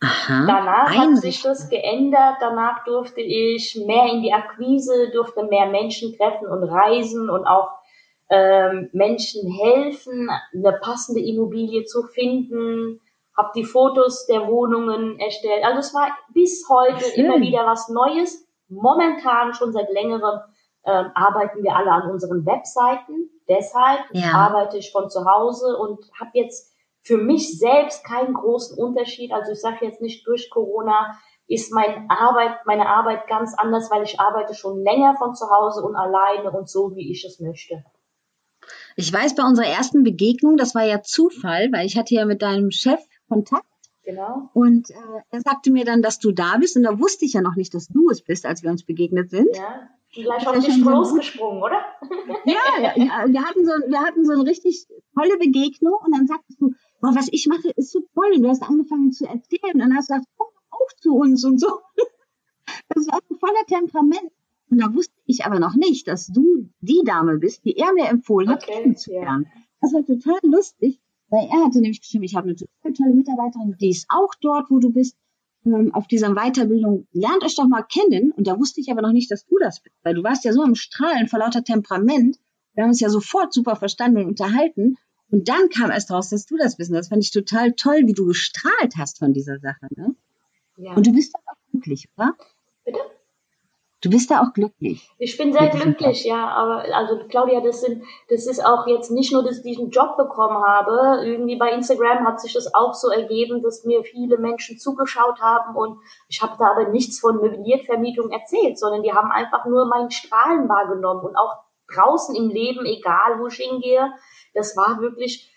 [0.02, 2.38] Aha, Danach hat sich das geändert.
[2.42, 7.70] Danach durfte ich mehr in die Akquise, durfte mehr Menschen treffen und reisen und auch
[8.30, 13.00] ähm, Menschen helfen, eine passende Immobilie zu finden.
[13.38, 15.64] Habe die Fotos der Wohnungen erstellt.
[15.66, 17.26] Also es war bis heute Schön.
[17.26, 18.48] immer wieder was Neues.
[18.70, 20.40] Momentan schon seit längerem
[20.86, 23.30] ähm, arbeiten wir alle an unseren Webseiten.
[23.48, 24.32] Deshalb ja.
[24.34, 29.32] arbeite ich von zu Hause und habe jetzt für mich selbst keinen großen Unterschied.
[29.34, 34.04] Also ich sage jetzt nicht durch Corona ist meine Arbeit, meine Arbeit ganz anders, weil
[34.04, 37.84] ich arbeite schon länger von zu Hause und alleine und so, wie ich es möchte.
[38.96, 42.42] Ich weiß, bei unserer ersten Begegnung, das war ja Zufall, weil ich hatte ja mit
[42.42, 43.66] deinem Chef Kontakt.
[44.04, 44.50] Genau.
[44.54, 44.96] Und äh,
[45.30, 47.74] er sagte mir dann, dass du da bist und da wusste ich ja noch nicht,
[47.74, 49.56] dass du es bist, als wir uns begegnet sind.
[49.56, 51.82] Ja, gleich auf dich losgesprungen, oder?
[52.46, 56.60] ja, ja, wir hatten so, wir hatten so eine richtig tolle Begegnung und dann sagtest
[56.60, 58.34] du, boah, was ich mache, ist so toll.
[58.36, 61.44] Und du hast angefangen zu erzählen und dann hast du gesagt, komm auch zu uns
[61.46, 61.68] und so.
[62.90, 64.32] Das war so voller Temperament.
[64.74, 68.08] Und da wusste ich aber noch nicht, dass du die Dame bist, die er mir
[68.08, 69.46] empfohlen hat, okay, kennenzulernen.
[69.46, 69.62] Ja.
[69.82, 73.76] Das war total lustig, weil er hatte nämlich geschrieben, ich habe eine total tolle Mitarbeiterin,
[73.80, 75.16] die ist auch dort, wo du bist,
[75.64, 77.08] ähm, auf dieser Weiterbildung.
[77.12, 78.32] Lernt euch doch mal kennen.
[78.32, 80.54] Und da wusste ich aber noch nicht, dass du das bist, weil du warst ja
[80.54, 82.40] so im Strahlen vor lauter Temperament.
[82.74, 84.98] Wir haben uns ja sofort super verstanden und unterhalten.
[85.30, 86.90] Und dann kam erst raus, dass du das bist.
[86.90, 89.88] Und das fand ich total toll, wie du gestrahlt hast von dieser Sache.
[89.96, 90.16] Ne?
[90.78, 90.96] Ja.
[90.96, 92.34] Und du bist auch glücklich, oder?
[92.86, 93.00] Bitte?
[94.04, 95.10] Du bist da auch glücklich.
[95.18, 96.50] Ich bin sehr glücklich, ja.
[96.50, 100.18] Aber also Claudia, das sind, das ist auch jetzt nicht nur, dass ich diesen Job
[100.18, 101.26] bekommen habe.
[101.26, 105.78] Irgendwie bei Instagram hat sich das auch so ergeben, dass mir viele Menschen zugeschaut haben
[105.78, 110.12] und ich habe da aber nichts von Möbliertvermietung erzählt, sondern die haben einfach nur meinen
[110.12, 111.64] Strahlen wahrgenommen und auch
[111.94, 114.12] draußen im Leben, egal wo ich hingehe,
[114.54, 115.50] das war wirklich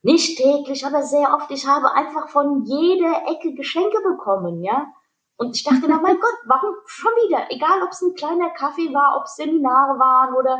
[0.00, 1.50] nicht täglich, aber sehr oft.
[1.50, 4.86] Ich habe einfach von jeder Ecke Geschenke bekommen, ja.
[5.40, 7.46] Und ich dachte, na mein Gott, warum schon wieder?
[7.48, 10.58] Egal, ob es ein kleiner Kaffee war, ob es Seminare waren oder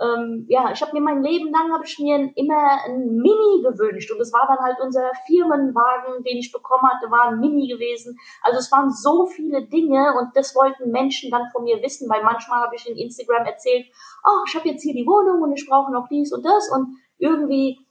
[0.00, 4.10] ähm, ja, ich habe mir mein Leben lang habe ich mir immer ein Mini gewünscht
[4.10, 8.18] und es war dann halt unser Firmenwagen, den ich bekommen hatte, war ein Mini gewesen.
[8.40, 12.24] Also es waren so viele Dinge und das wollten Menschen dann von mir wissen, weil
[12.24, 13.84] manchmal habe ich in Instagram erzählt,
[14.24, 16.96] oh, ich habe jetzt hier die Wohnung und ich brauche noch dies und das und
[17.18, 17.81] irgendwie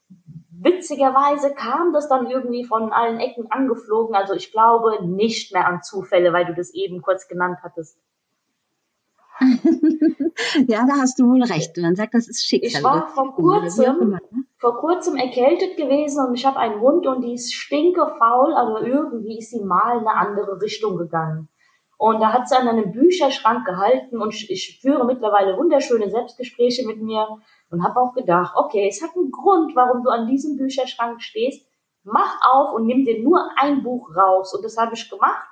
[0.63, 4.15] witzigerweise kam das dann irgendwie von allen Ecken angeflogen.
[4.15, 7.97] Also ich glaube nicht mehr an Zufälle, weil du das eben kurz genannt hattest.
[10.67, 11.75] ja, da hast du wohl recht.
[11.77, 12.79] Und dann sagt, das ist Schicksal.
[12.79, 14.19] Ich war vor kurzem, ne?
[14.59, 19.39] vor kurzem erkältet gewesen und ich habe einen Hund und die ist stinkefaul, aber irgendwie
[19.39, 21.47] ist sie mal in eine andere Richtung gegangen.
[21.97, 27.01] Und da hat sie an einem Bücherschrank gehalten und ich führe mittlerweile wunderschöne Selbstgespräche mit
[27.01, 27.27] mir
[27.71, 31.65] und habe auch gedacht, okay, es hat einen Grund, warum du an diesem Bücherschrank stehst.
[32.03, 34.53] Mach auf und nimm dir nur ein Buch raus.
[34.53, 35.47] Und das habe ich gemacht.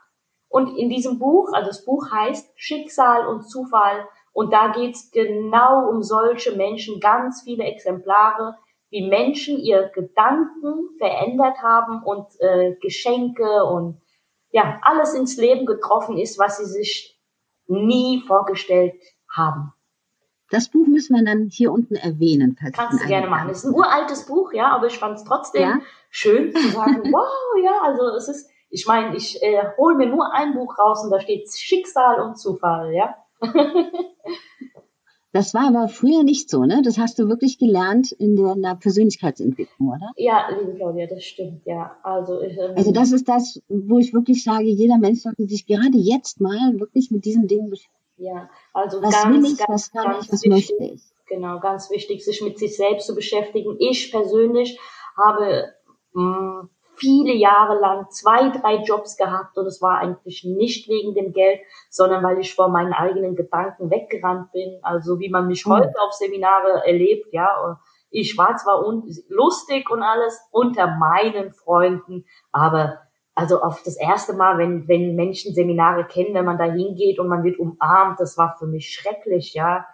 [0.50, 4.08] Und in diesem Buch, also das Buch heißt Schicksal und Zufall.
[4.34, 8.58] Und da geht's genau um solche Menschen, ganz viele Exemplare,
[8.90, 14.02] wie Menschen ihre Gedanken verändert haben und äh, Geschenke und
[14.52, 17.20] ja, alles ins Leben getroffen ist, was sie sich
[17.68, 18.96] nie vorgestellt
[19.30, 19.74] haben.
[20.52, 22.58] Das Buch müssen wir dann hier unten erwähnen.
[22.74, 23.50] Kannst du gerne machen.
[23.50, 25.80] Es ist ein uraltes Buch, ja, aber ich fand es trotzdem ja?
[26.10, 30.34] schön zu sagen, wow, ja, also es ist, ich meine, ich äh, hole mir nur
[30.34, 33.16] ein Buch raus und da steht Schicksal und Zufall, ja.
[35.32, 36.82] Das war aber früher nicht so, ne?
[36.84, 40.12] Das hast du wirklich gelernt in der, in der Persönlichkeitsentwicklung, oder?
[40.18, 41.96] Ja, liebe Claudia, das stimmt, ja.
[42.02, 45.68] Also, ich, ähm, also das ist das, wo ich wirklich sage, jeder Mensch sollte sich
[45.68, 47.99] gerade jetzt mal wirklich mit diesen Dingen beschäftigen.
[48.20, 51.02] Ja, also was ganz, will ich, ganz, was kann ganz ich, was wichtig, möchte ich?
[51.28, 53.78] Genau, ganz wichtig, sich mit sich selbst zu beschäftigen.
[53.80, 54.78] Ich persönlich
[55.16, 55.74] habe
[56.14, 61.14] mh, hm, viele Jahre lang zwei, drei Jobs gehabt und es war eigentlich nicht wegen
[61.16, 64.80] dem Geld, sondern weil ich vor meinen eigenen Gedanken weggerannt bin.
[64.82, 65.74] Also wie man mich mhm.
[65.74, 67.80] heute auf Seminare erlebt, ja.
[68.12, 68.84] Ich war zwar
[69.30, 73.00] lustig und alles unter meinen Freunden, aber
[73.40, 77.30] also auf das erste Mal, wenn, wenn Menschen Seminare kennen, wenn man da hingeht und
[77.30, 79.86] man wird umarmt, das war für mich schrecklich, ja.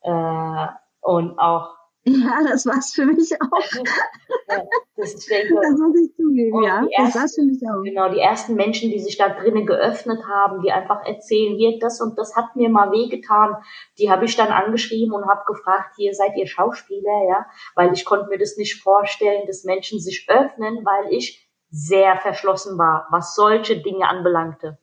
[0.00, 0.68] Äh,
[1.02, 1.74] und auch
[2.06, 3.48] ja, das war's für mich auch.
[4.96, 6.86] das, ist, denke, das muss ich zugeben, ja.
[6.86, 7.82] Ersten, das war's für mich auch.
[7.82, 12.02] Genau, die ersten Menschen, die sich da drinnen geöffnet haben, die einfach erzählen, hier, das
[12.02, 13.56] und das hat mir mal wehgetan,
[13.98, 18.04] die habe ich dann angeschrieben und habe gefragt, hier seid ihr Schauspieler, ja, weil ich
[18.04, 21.43] konnte mir das nicht vorstellen, dass Menschen sich öffnen, weil ich
[21.76, 24.78] sehr verschlossen war, was solche Dinge anbelangte.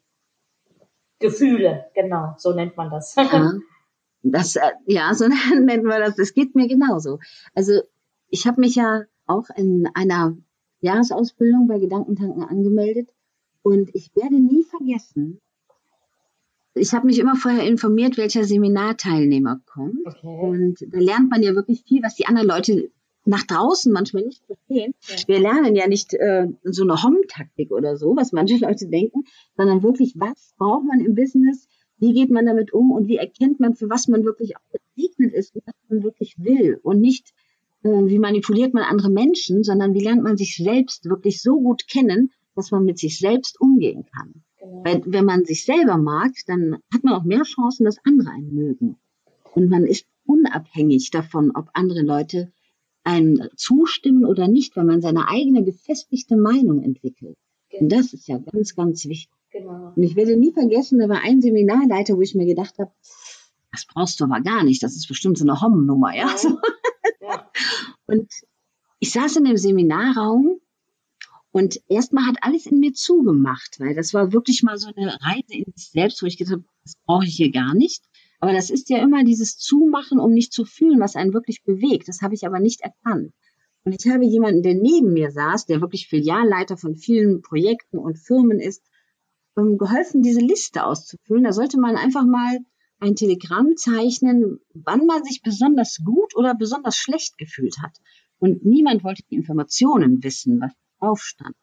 [1.20, 3.16] Gefühle, genau, so nennt man das.
[3.16, 3.54] Ja,
[4.24, 5.28] das, äh, ja so
[5.58, 6.18] nennt man das.
[6.18, 7.20] Das geht mir genauso.
[7.56, 7.82] Also
[8.28, 10.36] ich habe mich ja auch in einer
[10.82, 13.10] Jahresausbildung bei Gedankentanken angemeldet
[13.62, 15.40] Und ich werde nie vergessen,
[16.74, 20.06] ich habe mich immer vorher informiert, welcher Seminarteilnehmer kommt.
[20.06, 20.40] Okay.
[20.42, 22.92] Und da lernt man ja wirklich viel, was die anderen Leute
[23.26, 24.94] nach draußen manchmal nicht verstehen.
[25.08, 25.28] Ja.
[25.28, 29.24] Wir lernen ja nicht äh, so eine Hom-Taktik oder so, was manche Leute denken,
[29.56, 33.60] sondern wirklich, was braucht man im Business, wie geht man damit um und wie erkennt
[33.60, 37.32] man, für was man wirklich auch gesegnet ist und was man wirklich will und nicht,
[37.84, 41.88] äh, wie manipuliert man andere Menschen, sondern wie lernt man sich selbst wirklich so gut
[41.88, 44.44] kennen, dass man mit sich selbst umgehen kann.
[44.60, 44.84] Genau.
[44.84, 48.54] Weil wenn man sich selber mag, dann hat man auch mehr Chancen, dass andere einen
[48.54, 48.98] mögen.
[49.54, 52.52] Und man ist unabhängig davon, ob andere Leute
[53.04, 57.38] einem zustimmen oder nicht, wenn man seine eigene gefestigte Meinung entwickelt.
[57.70, 57.84] Genau.
[57.84, 59.32] Und das ist ja ganz, ganz wichtig.
[59.52, 59.94] Genau.
[59.96, 62.92] Und ich werde nie vergessen, da war ein Seminarleiter, wo ich mir gedacht habe,
[63.72, 66.28] das brauchst du aber gar nicht, das ist bestimmt so eine Hommennummer, ja.
[66.28, 66.58] ja.
[67.22, 67.52] ja.
[68.06, 68.30] Und
[69.00, 70.60] ich saß in dem Seminarraum
[71.52, 75.54] und erstmal hat alles in mir zugemacht, weil das war wirklich mal so eine Reise
[75.54, 78.04] in sich selbst, wo ich gedacht habe, das brauche ich hier gar nicht.
[78.42, 82.08] Aber das ist ja immer dieses Zumachen, um nicht zu fühlen, was einen wirklich bewegt.
[82.08, 83.32] Das habe ich aber nicht erkannt.
[83.84, 88.18] Und ich habe jemanden, der neben mir saß, der wirklich Filialleiter von vielen Projekten und
[88.18, 88.84] Firmen ist,
[89.56, 91.44] geholfen, diese Liste auszufüllen.
[91.44, 92.60] Da sollte man einfach mal
[93.00, 97.98] ein Telegramm zeichnen, wann man sich besonders gut oder besonders schlecht gefühlt hat.
[98.40, 101.56] Und niemand wollte die Informationen wissen, was drauf stand.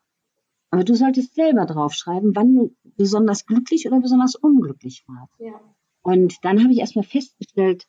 [0.71, 5.33] Aber du solltest selber draufschreiben, wann du besonders glücklich oder besonders unglücklich warst.
[5.41, 5.61] Ja.
[6.09, 7.87] Und dann habe ich erstmal festgestellt,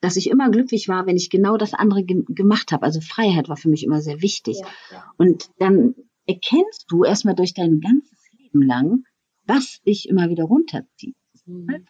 [0.00, 2.84] dass ich immer glücklich war, wenn ich genau das andere ge gemacht habe.
[2.84, 4.60] Also Freiheit war für mich immer sehr wichtig.
[4.60, 5.04] Ja, ja.
[5.16, 9.02] Und dann erkennst du erstmal durch dein ganzes Leben lang,
[9.44, 11.16] was dich immer wieder runterzieht.
[11.44, 11.88] Mhm.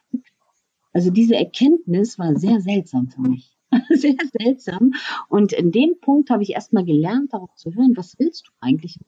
[0.95, 3.55] Also diese Erkenntnis war sehr seltsam für mich.
[3.91, 4.95] sehr seltsam.
[5.29, 8.99] Und in dem Punkt habe ich erstmal gelernt, darauf zu hören, was willst du eigentlich?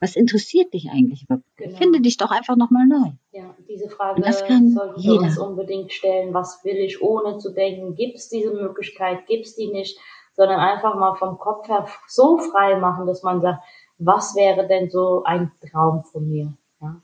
[0.00, 1.54] Was interessiert dich eigentlich wirklich?
[1.56, 1.76] Genau.
[1.76, 3.12] Finde dich doch einfach nochmal neu.
[3.32, 6.32] Ja, diese Frage sollten wir uns unbedingt stellen.
[6.32, 9.98] Was will ich, ohne zu denken, gibt es diese Möglichkeit, gibt es die nicht,
[10.32, 13.62] sondern einfach mal vom Kopf her so frei machen, dass man sagt,
[13.98, 16.56] was wäre denn so ein Traum von mir?
[16.80, 17.02] Ja,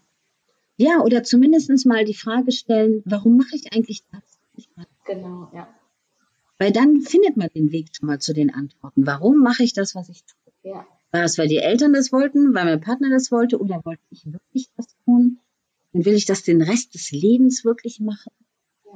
[0.79, 4.39] ja oder zumindest mal die Frage stellen, warum mache ich eigentlich das?
[5.05, 5.69] Genau, ja.
[6.59, 9.07] Weil dann findet man den Weg schon mal zu den Antworten.
[9.07, 10.73] Warum mache ich das, was ich tue?
[10.73, 10.87] Ja.
[11.13, 14.27] War es, weil die Eltern das wollten, weil mein Partner das wollte oder wollte ich
[14.27, 15.39] wirklich das tun?
[15.93, 18.33] Und will ich das den Rest des Lebens wirklich machen?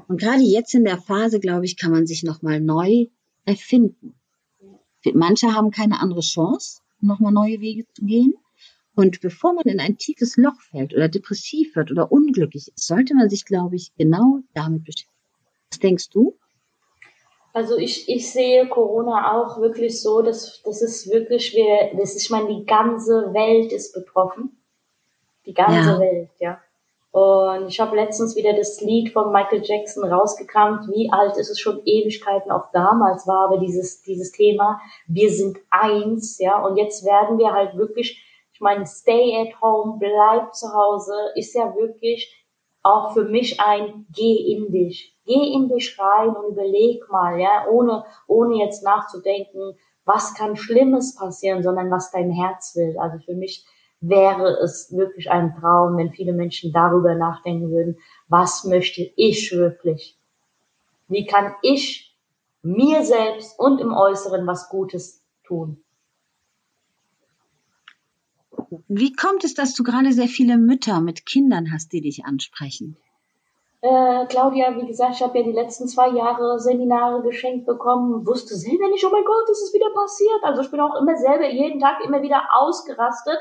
[0.08, 3.06] Und gerade jetzt in der Phase, glaube ich, kann man sich nochmal neu
[3.44, 4.14] erfinden.
[5.14, 8.34] Manche haben keine andere Chance, nochmal neue Wege zu gehen.
[8.94, 13.14] Und bevor man in ein tiefes Loch fällt oder depressiv wird oder unglücklich ist, sollte
[13.14, 15.14] man sich, glaube ich, genau damit beschäftigen.
[15.70, 16.36] Was denkst du?
[17.52, 22.24] Also ich, ich sehe Corona auch wirklich so, dass das ist wirklich, wir, das ist,
[22.24, 24.56] ich meine, die ganze Welt ist betroffen.
[25.46, 26.00] Die ganze ja.
[26.00, 26.60] Welt, ja.
[27.12, 30.88] Und ich habe letztens wieder das Lied von Michael Jackson rausgekramt.
[30.90, 35.58] Wie alt ist es schon Ewigkeiten auch damals war, aber dieses, dieses Thema, wir sind
[35.70, 36.64] eins, ja.
[36.64, 41.54] Und jetzt werden wir halt wirklich, ich meine, stay at home, bleib zu Hause, ist
[41.54, 42.32] ja wirklich
[42.82, 45.16] auch für mich ein Geh in dich.
[45.30, 51.14] Geh in dich rein und überleg mal, ja, ohne, ohne jetzt nachzudenken, was kann Schlimmes
[51.14, 52.98] passieren, sondern was dein Herz will.
[52.98, 53.64] Also für mich
[54.00, 60.18] wäre es wirklich ein Traum, wenn viele Menschen darüber nachdenken würden, was möchte ich wirklich?
[61.06, 62.12] Wie kann ich
[62.62, 65.80] mir selbst und im Äußeren was Gutes tun?
[68.88, 72.96] Wie kommt es, dass du gerade sehr viele Mütter mit Kindern hast, die dich ansprechen?
[73.82, 78.54] Äh, Claudia, wie gesagt, ich habe ja die letzten zwei Jahre Seminare geschenkt bekommen, wusste
[78.54, 80.42] selber nicht, oh mein Gott, ist es wieder passiert.
[80.42, 83.38] Also ich bin auch immer selber jeden Tag immer wieder ausgerastet.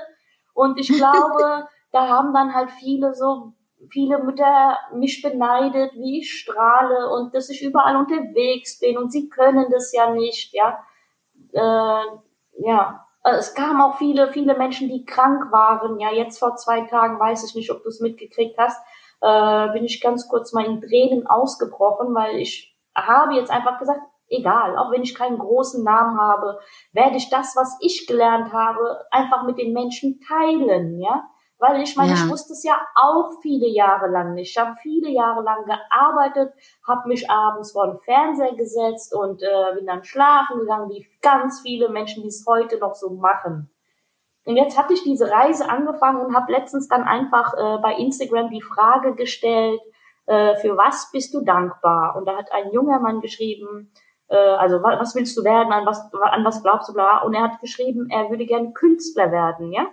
[0.53, 3.53] Und ich glaube, da haben dann halt viele so,
[3.89, 9.29] viele Mütter mich beneidet, wie ich strahle und dass ich überall unterwegs bin und sie
[9.29, 10.83] können das ja nicht, ja.
[11.51, 12.05] Äh,
[12.61, 15.99] ja, äh, es kamen auch viele, viele Menschen, die krank waren.
[15.99, 18.81] Ja, jetzt vor zwei Tagen, weiß ich nicht, ob du es mitgekriegt hast,
[19.21, 24.01] äh, bin ich ganz kurz mal in Tränen ausgebrochen, weil ich habe jetzt einfach gesagt,
[24.29, 26.59] egal, auch wenn ich keinen großen Namen habe,
[26.93, 31.29] werde ich das, was ich gelernt habe, einfach mit den Menschen teilen, ja.
[31.61, 32.15] Weil ich meine, ja.
[32.15, 34.51] ich wusste es ja auch viele Jahre lang nicht.
[34.51, 36.53] Ich habe viele Jahre lang gearbeitet,
[36.87, 41.59] habe mich abends vor den Fernseher gesetzt und äh, bin dann schlafen gegangen, wie ganz
[41.59, 43.69] viele Menschen, die es heute noch so machen.
[44.49, 48.49] Und jetzt hatte ich diese Reise angefangen und habe letztens dann einfach äh, bei Instagram
[48.49, 49.79] die Frage gestellt,
[50.25, 52.15] äh, für was bist du dankbar?
[52.15, 53.93] Und da hat ein junger Mann geschrieben,
[54.27, 57.19] äh, also was willst du werden, an was, an was glaubst du, bla.
[57.19, 59.85] Und er hat geschrieben, er würde gerne Künstler werden, ja?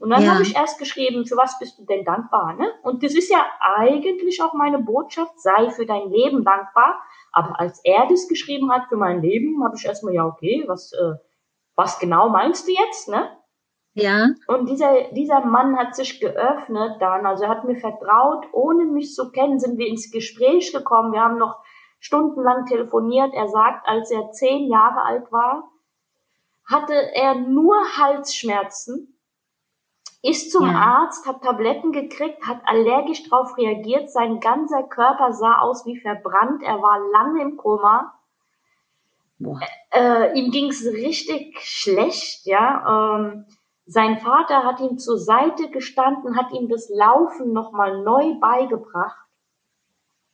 [0.00, 0.32] Und dann ja.
[0.32, 2.54] habe ich erst geschrieben, für was bist du denn dankbar?
[2.54, 2.72] Ne?
[2.82, 7.00] Und das ist ja eigentlich auch meine Botschaft, sei für dein Leben dankbar.
[7.30, 10.92] Aber als er das geschrieben hat für mein Leben, habe ich erstmal, ja, okay, was,
[10.92, 11.12] äh,
[11.76, 13.08] was genau meinst du jetzt?
[13.08, 13.30] Ne?
[13.94, 14.28] Ja.
[14.46, 19.14] Und dieser, dieser Mann hat sich geöffnet dann, also er hat mir vertraut, ohne mich
[19.14, 21.12] zu kennen, sind wir ins Gespräch gekommen.
[21.12, 21.58] Wir haben noch
[21.98, 23.34] stundenlang telefoniert.
[23.34, 25.70] Er sagt, als er zehn Jahre alt war,
[26.64, 29.16] hatte er nur Halsschmerzen
[30.22, 30.74] ist zum ja.
[30.74, 36.62] Arzt, hat Tabletten gekriegt, hat allergisch darauf reagiert, sein ganzer Körper sah aus wie verbrannt,
[36.62, 38.14] er war lange im Koma.
[39.90, 43.16] Äh, ihm ging es richtig schlecht, ja.
[43.16, 43.46] Ähm,
[43.90, 49.26] sein Vater hat ihm zur Seite gestanden, hat ihm das Laufen nochmal neu beigebracht.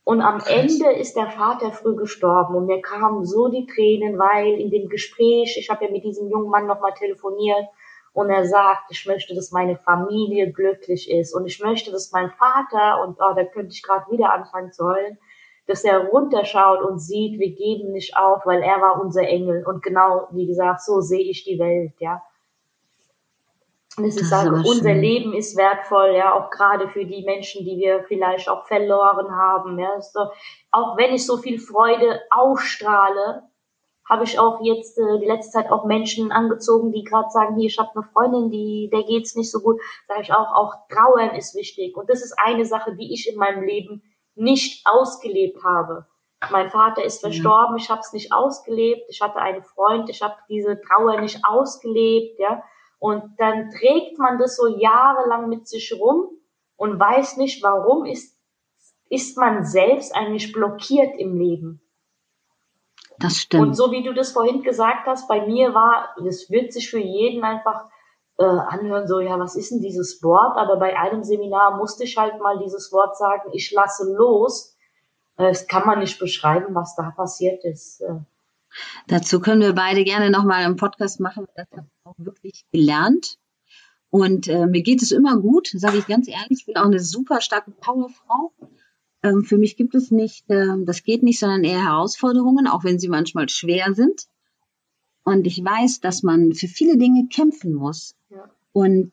[0.05, 0.41] Und am.
[0.47, 4.89] Ende ist der Vater früh gestorben und mir kamen so die Tränen, weil in dem
[4.89, 7.67] Gespräch, ich habe ja mit diesem jungen Mann nochmal telefoniert,
[8.13, 12.31] und er sagt, ich möchte, dass meine Familie glücklich ist und ich möchte, dass mein
[12.31, 15.19] Vater, und oh, da könnte ich gerade wieder anfangen zu heulen,
[15.67, 19.67] dass er runterschaut und sieht, wir geben nicht auf, weil er war unser Engel.
[19.67, 22.23] Und genau, wie gesagt, so sehe ich die Welt, ja.
[23.97, 28.05] Und ich sage, unser Leben ist wertvoll, ja, auch gerade für die Menschen, die wir
[28.05, 30.01] vielleicht auch verloren haben, ja.
[30.01, 30.21] So,
[30.71, 33.45] auch wenn ich so viel Freude ausstrahle,
[34.09, 37.67] habe ich auch jetzt äh, die letzte Zeit auch Menschen angezogen, die gerade sagen, hier,
[37.67, 39.81] ich habe eine Freundin, die der geht's nicht so gut.
[40.07, 41.97] Sage ich auch, auch Trauern ist wichtig.
[41.97, 44.03] Und das ist eine Sache, die ich in meinem Leben
[44.35, 46.07] nicht ausgelebt habe.
[46.51, 49.07] Mein Vater ist verstorben, ich habe es nicht ausgelebt.
[49.09, 52.63] Ich hatte einen Freund, ich habe diese Trauer nicht ausgelebt, ja.
[52.99, 56.31] Und dann trägt man das so jahrelang mit sich rum
[56.77, 58.39] und weiß nicht, warum ist,
[59.09, 61.81] ist man selbst eigentlich blockiert im Leben.
[63.19, 63.63] Das stimmt.
[63.63, 66.99] Und so wie du das vorhin gesagt hast, bei mir war, das wird sich für
[66.99, 67.89] jeden einfach
[68.39, 70.59] äh, anhören, so, ja, was ist denn dieses Wort?
[70.59, 74.77] Aber bei einem Seminar musste ich halt mal dieses Wort sagen, ich lasse los.
[75.39, 78.03] Äh, das kann man nicht beschreiben, was da passiert ist.
[78.03, 78.21] Äh.
[79.07, 81.47] Dazu können wir beide gerne nochmal einen Podcast machen.
[82.07, 83.37] Auch wirklich gelernt.
[84.11, 86.61] Und äh, mir geht es immer gut, sage ich ganz ehrlich.
[86.61, 88.53] Ich bin auch eine super starke Powerfrau.
[89.25, 93.01] Ähm, für mich gibt es nicht, äh, das geht nicht, sondern eher Herausforderungen, auch wenn
[93.01, 94.29] sie manchmal schwer sind.
[95.25, 98.15] Und ich weiß, dass man für viele Dinge kämpfen muss.
[98.31, 98.49] Ja.
[98.71, 99.11] Und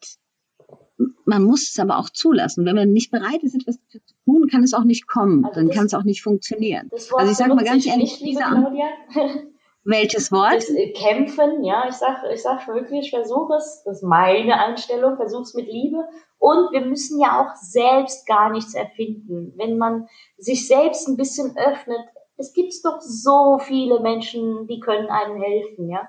[1.25, 2.63] man muss es aber auch zulassen.
[2.63, 5.45] Wenn man nicht bereit ist, etwas zu tun, kann es auch nicht kommen.
[5.45, 6.91] Also dann kann es auch nicht funktionieren.
[6.91, 8.37] also ich sage mal ganz ehrlich, nicht,
[9.85, 10.63] Welches Wort?
[10.69, 11.85] Äh, kämpfen, ja.
[11.89, 13.83] Ich sag, ich sag wirklich, ich versuche es.
[13.85, 15.17] Das ist meine Einstellung.
[15.17, 16.07] Versuche es mit Liebe.
[16.39, 19.53] Und wir müssen ja auch selbst gar nichts erfinden.
[19.57, 20.07] Wenn man
[20.37, 21.99] sich selbst ein bisschen öffnet,
[22.37, 26.07] es gibt doch so viele Menschen, die können einem helfen, ja.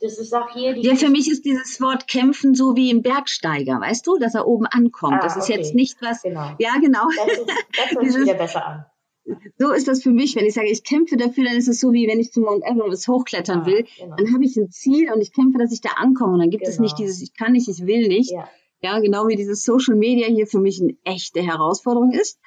[0.00, 0.82] Das ist auch hier die.
[0.82, 4.46] Ja, für mich ist dieses Wort kämpfen so wie im Bergsteiger, weißt du, dass er
[4.46, 5.18] oben ankommt.
[5.20, 5.54] Ah, das ist okay.
[5.54, 6.22] jetzt nicht was.
[6.22, 6.50] Genau.
[6.58, 7.06] Ja, genau.
[7.16, 8.86] Das, ist, das hört sich wieder besser an.
[9.58, 11.92] So ist das für mich, wenn ich sage, ich kämpfe dafür, dann ist es so
[11.92, 14.16] wie wenn ich zum Mount Everest hochklettern ah, will, genau.
[14.16, 16.34] dann habe ich ein Ziel und ich kämpfe, dass ich da ankomme.
[16.34, 16.74] Und dann gibt genau.
[16.74, 18.48] es nicht dieses, ich kann nicht, ich will nicht, ja.
[18.84, 22.38] Ja, genau wie dieses Social Media hier für mich eine echte Herausforderung ist.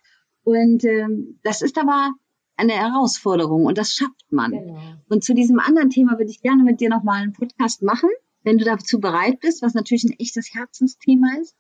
[0.44, 2.12] Und ähm, das ist aber
[2.56, 4.52] eine Herausforderung und das schafft man.
[4.52, 4.80] Genau.
[5.10, 8.10] Und zu diesem anderen Thema würde ich gerne mit dir nochmal einen Podcast machen,
[8.44, 11.56] wenn du dazu bereit bist, was natürlich ein echtes Herzensthema ist.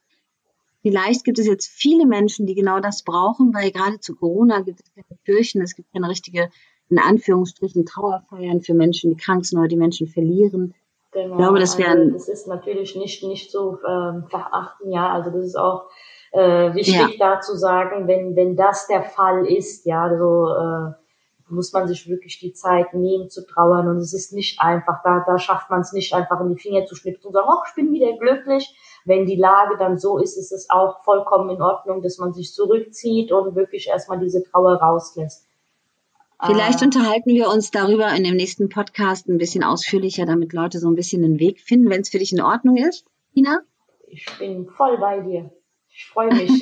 [0.82, 4.80] Vielleicht gibt es jetzt viele Menschen, die genau das brauchen, weil gerade zu Corona gibt
[4.80, 6.50] es keine Kirchen, es gibt keine richtige,
[6.90, 10.74] in Anführungsstrichen, Trauerfeiern für Menschen, die krank sind oder die Menschen verlieren.
[11.12, 11.32] Genau.
[11.32, 15.12] Ich glaube, das wäre also, das ist natürlich nicht nicht so ähm, verachten, ja.
[15.12, 15.90] Also das ist auch
[16.32, 17.36] äh, wichtig ja.
[17.36, 20.94] da zu sagen, wenn wenn das der Fall ist, ja, so äh,
[21.50, 25.24] muss man sich wirklich die Zeit nehmen zu trauern und es ist nicht einfach, da
[25.26, 27.76] da schafft man es nicht einfach in die Finger zu schnipsen und sagen, ach, ich
[27.76, 28.76] bin wieder glücklich.
[29.08, 32.54] Wenn die Lage dann so ist, ist es auch vollkommen in Ordnung, dass man sich
[32.54, 35.46] zurückzieht und wirklich erstmal diese Trauer rauslässt.
[36.46, 36.86] Vielleicht ah.
[36.86, 40.96] unterhalten wir uns darüber in dem nächsten Podcast ein bisschen ausführlicher, damit Leute so ein
[40.96, 43.06] bisschen den Weg finden, wenn es für dich in Ordnung ist.
[43.34, 43.62] Tina?
[44.08, 45.52] Ich bin voll bei dir.
[45.90, 46.62] Ich freue mich.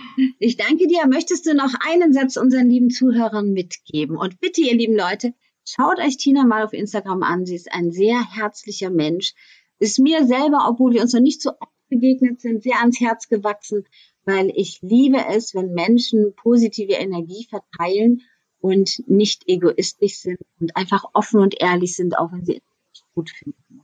[0.38, 1.06] ich danke dir.
[1.06, 4.16] Möchtest du noch einen Satz unseren lieben Zuhörern mitgeben?
[4.18, 5.32] Und bitte, ihr lieben Leute,
[5.64, 7.46] schaut euch Tina mal auf Instagram an.
[7.46, 9.32] Sie ist ein sehr herzlicher Mensch.
[9.78, 13.28] Ist mir selber, obwohl wir uns noch nicht so oft begegnet sind, sehr ans Herz
[13.28, 13.84] gewachsen,
[14.24, 18.22] weil ich liebe es, wenn Menschen positive Energie verteilen
[18.60, 22.60] und nicht egoistisch sind und einfach offen und ehrlich sind, auch wenn sie
[22.92, 23.82] es gut finden.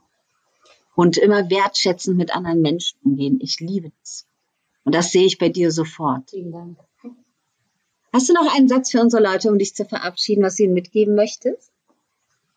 [0.94, 3.38] Und immer wertschätzend mit anderen Menschen umgehen.
[3.40, 4.26] Ich liebe das.
[4.84, 6.30] Und das sehe ich bei dir sofort.
[6.30, 6.78] Vielen Dank.
[8.12, 10.74] Hast du noch einen Satz für unsere Leute, um dich zu verabschieden, was du ihnen
[10.74, 11.71] mitgeben möchtest?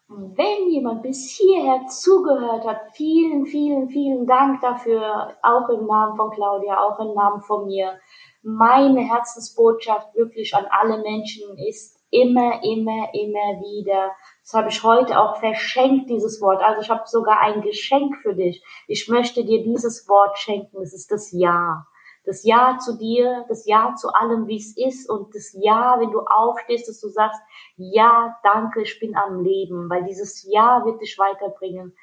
[0.07, 6.29] Wenn jemand bis hierher zugehört hat, vielen, vielen, vielen Dank dafür, auch im Namen von
[6.29, 7.99] Claudia, auch im Namen von mir.
[8.43, 14.11] Meine Herzensbotschaft wirklich an alle Menschen ist immer, immer, immer wieder.
[14.43, 16.61] Das habe ich heute auch verschenkt, dieses Wort.
[16.61, 18.63] Also ich habe sogar ein Geschenk für dich.
[18.87, 20.83] Ich möchte dir dieses Wort schenken.
[20.83, 21.87] Es ist das Ja
[22.25, 26.11] das Ja zu dir, das Ja zu allem, wie es ist und das Ja, wenn
[26.11, 27.39] du aufstehst, dass du sagst,
[27.77, 31.95] ja, danke, ich bin am Leben, weil dieses Ja wird dich weiterbringen.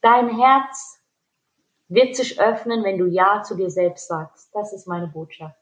[0.00, 1.00] Dein Herz
[1.88, 4.50] wird sich öffnen, wenn du Ja zu dir selbst sagst.
[4.54, 5.56] Das ist meine Botschaft.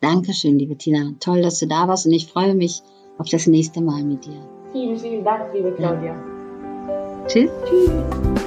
[0.00, 1.14] Dankeschön, liebe Tina.
[1.20, 2.82] Toll, dass du da warst und ich freue mich
[3.18, 4.40] auf das nächste Mal mit dir.
[4.72, 6.14] Vielen, vielen Dank, liebe Claudia.
[6.14, 7.26] Ja.
[7.26, 7.50] Tschüss.
[7.64, 8.37] Tschüss.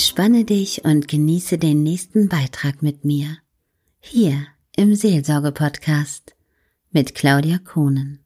[0.00, 3.36] Entspanne dich und genieße den nächsten Beitrag mit mir.
[3.98, 6.34] Hier im Seelsorge-Podcast
[6.90, 8.19] mit Claudia Kohnen.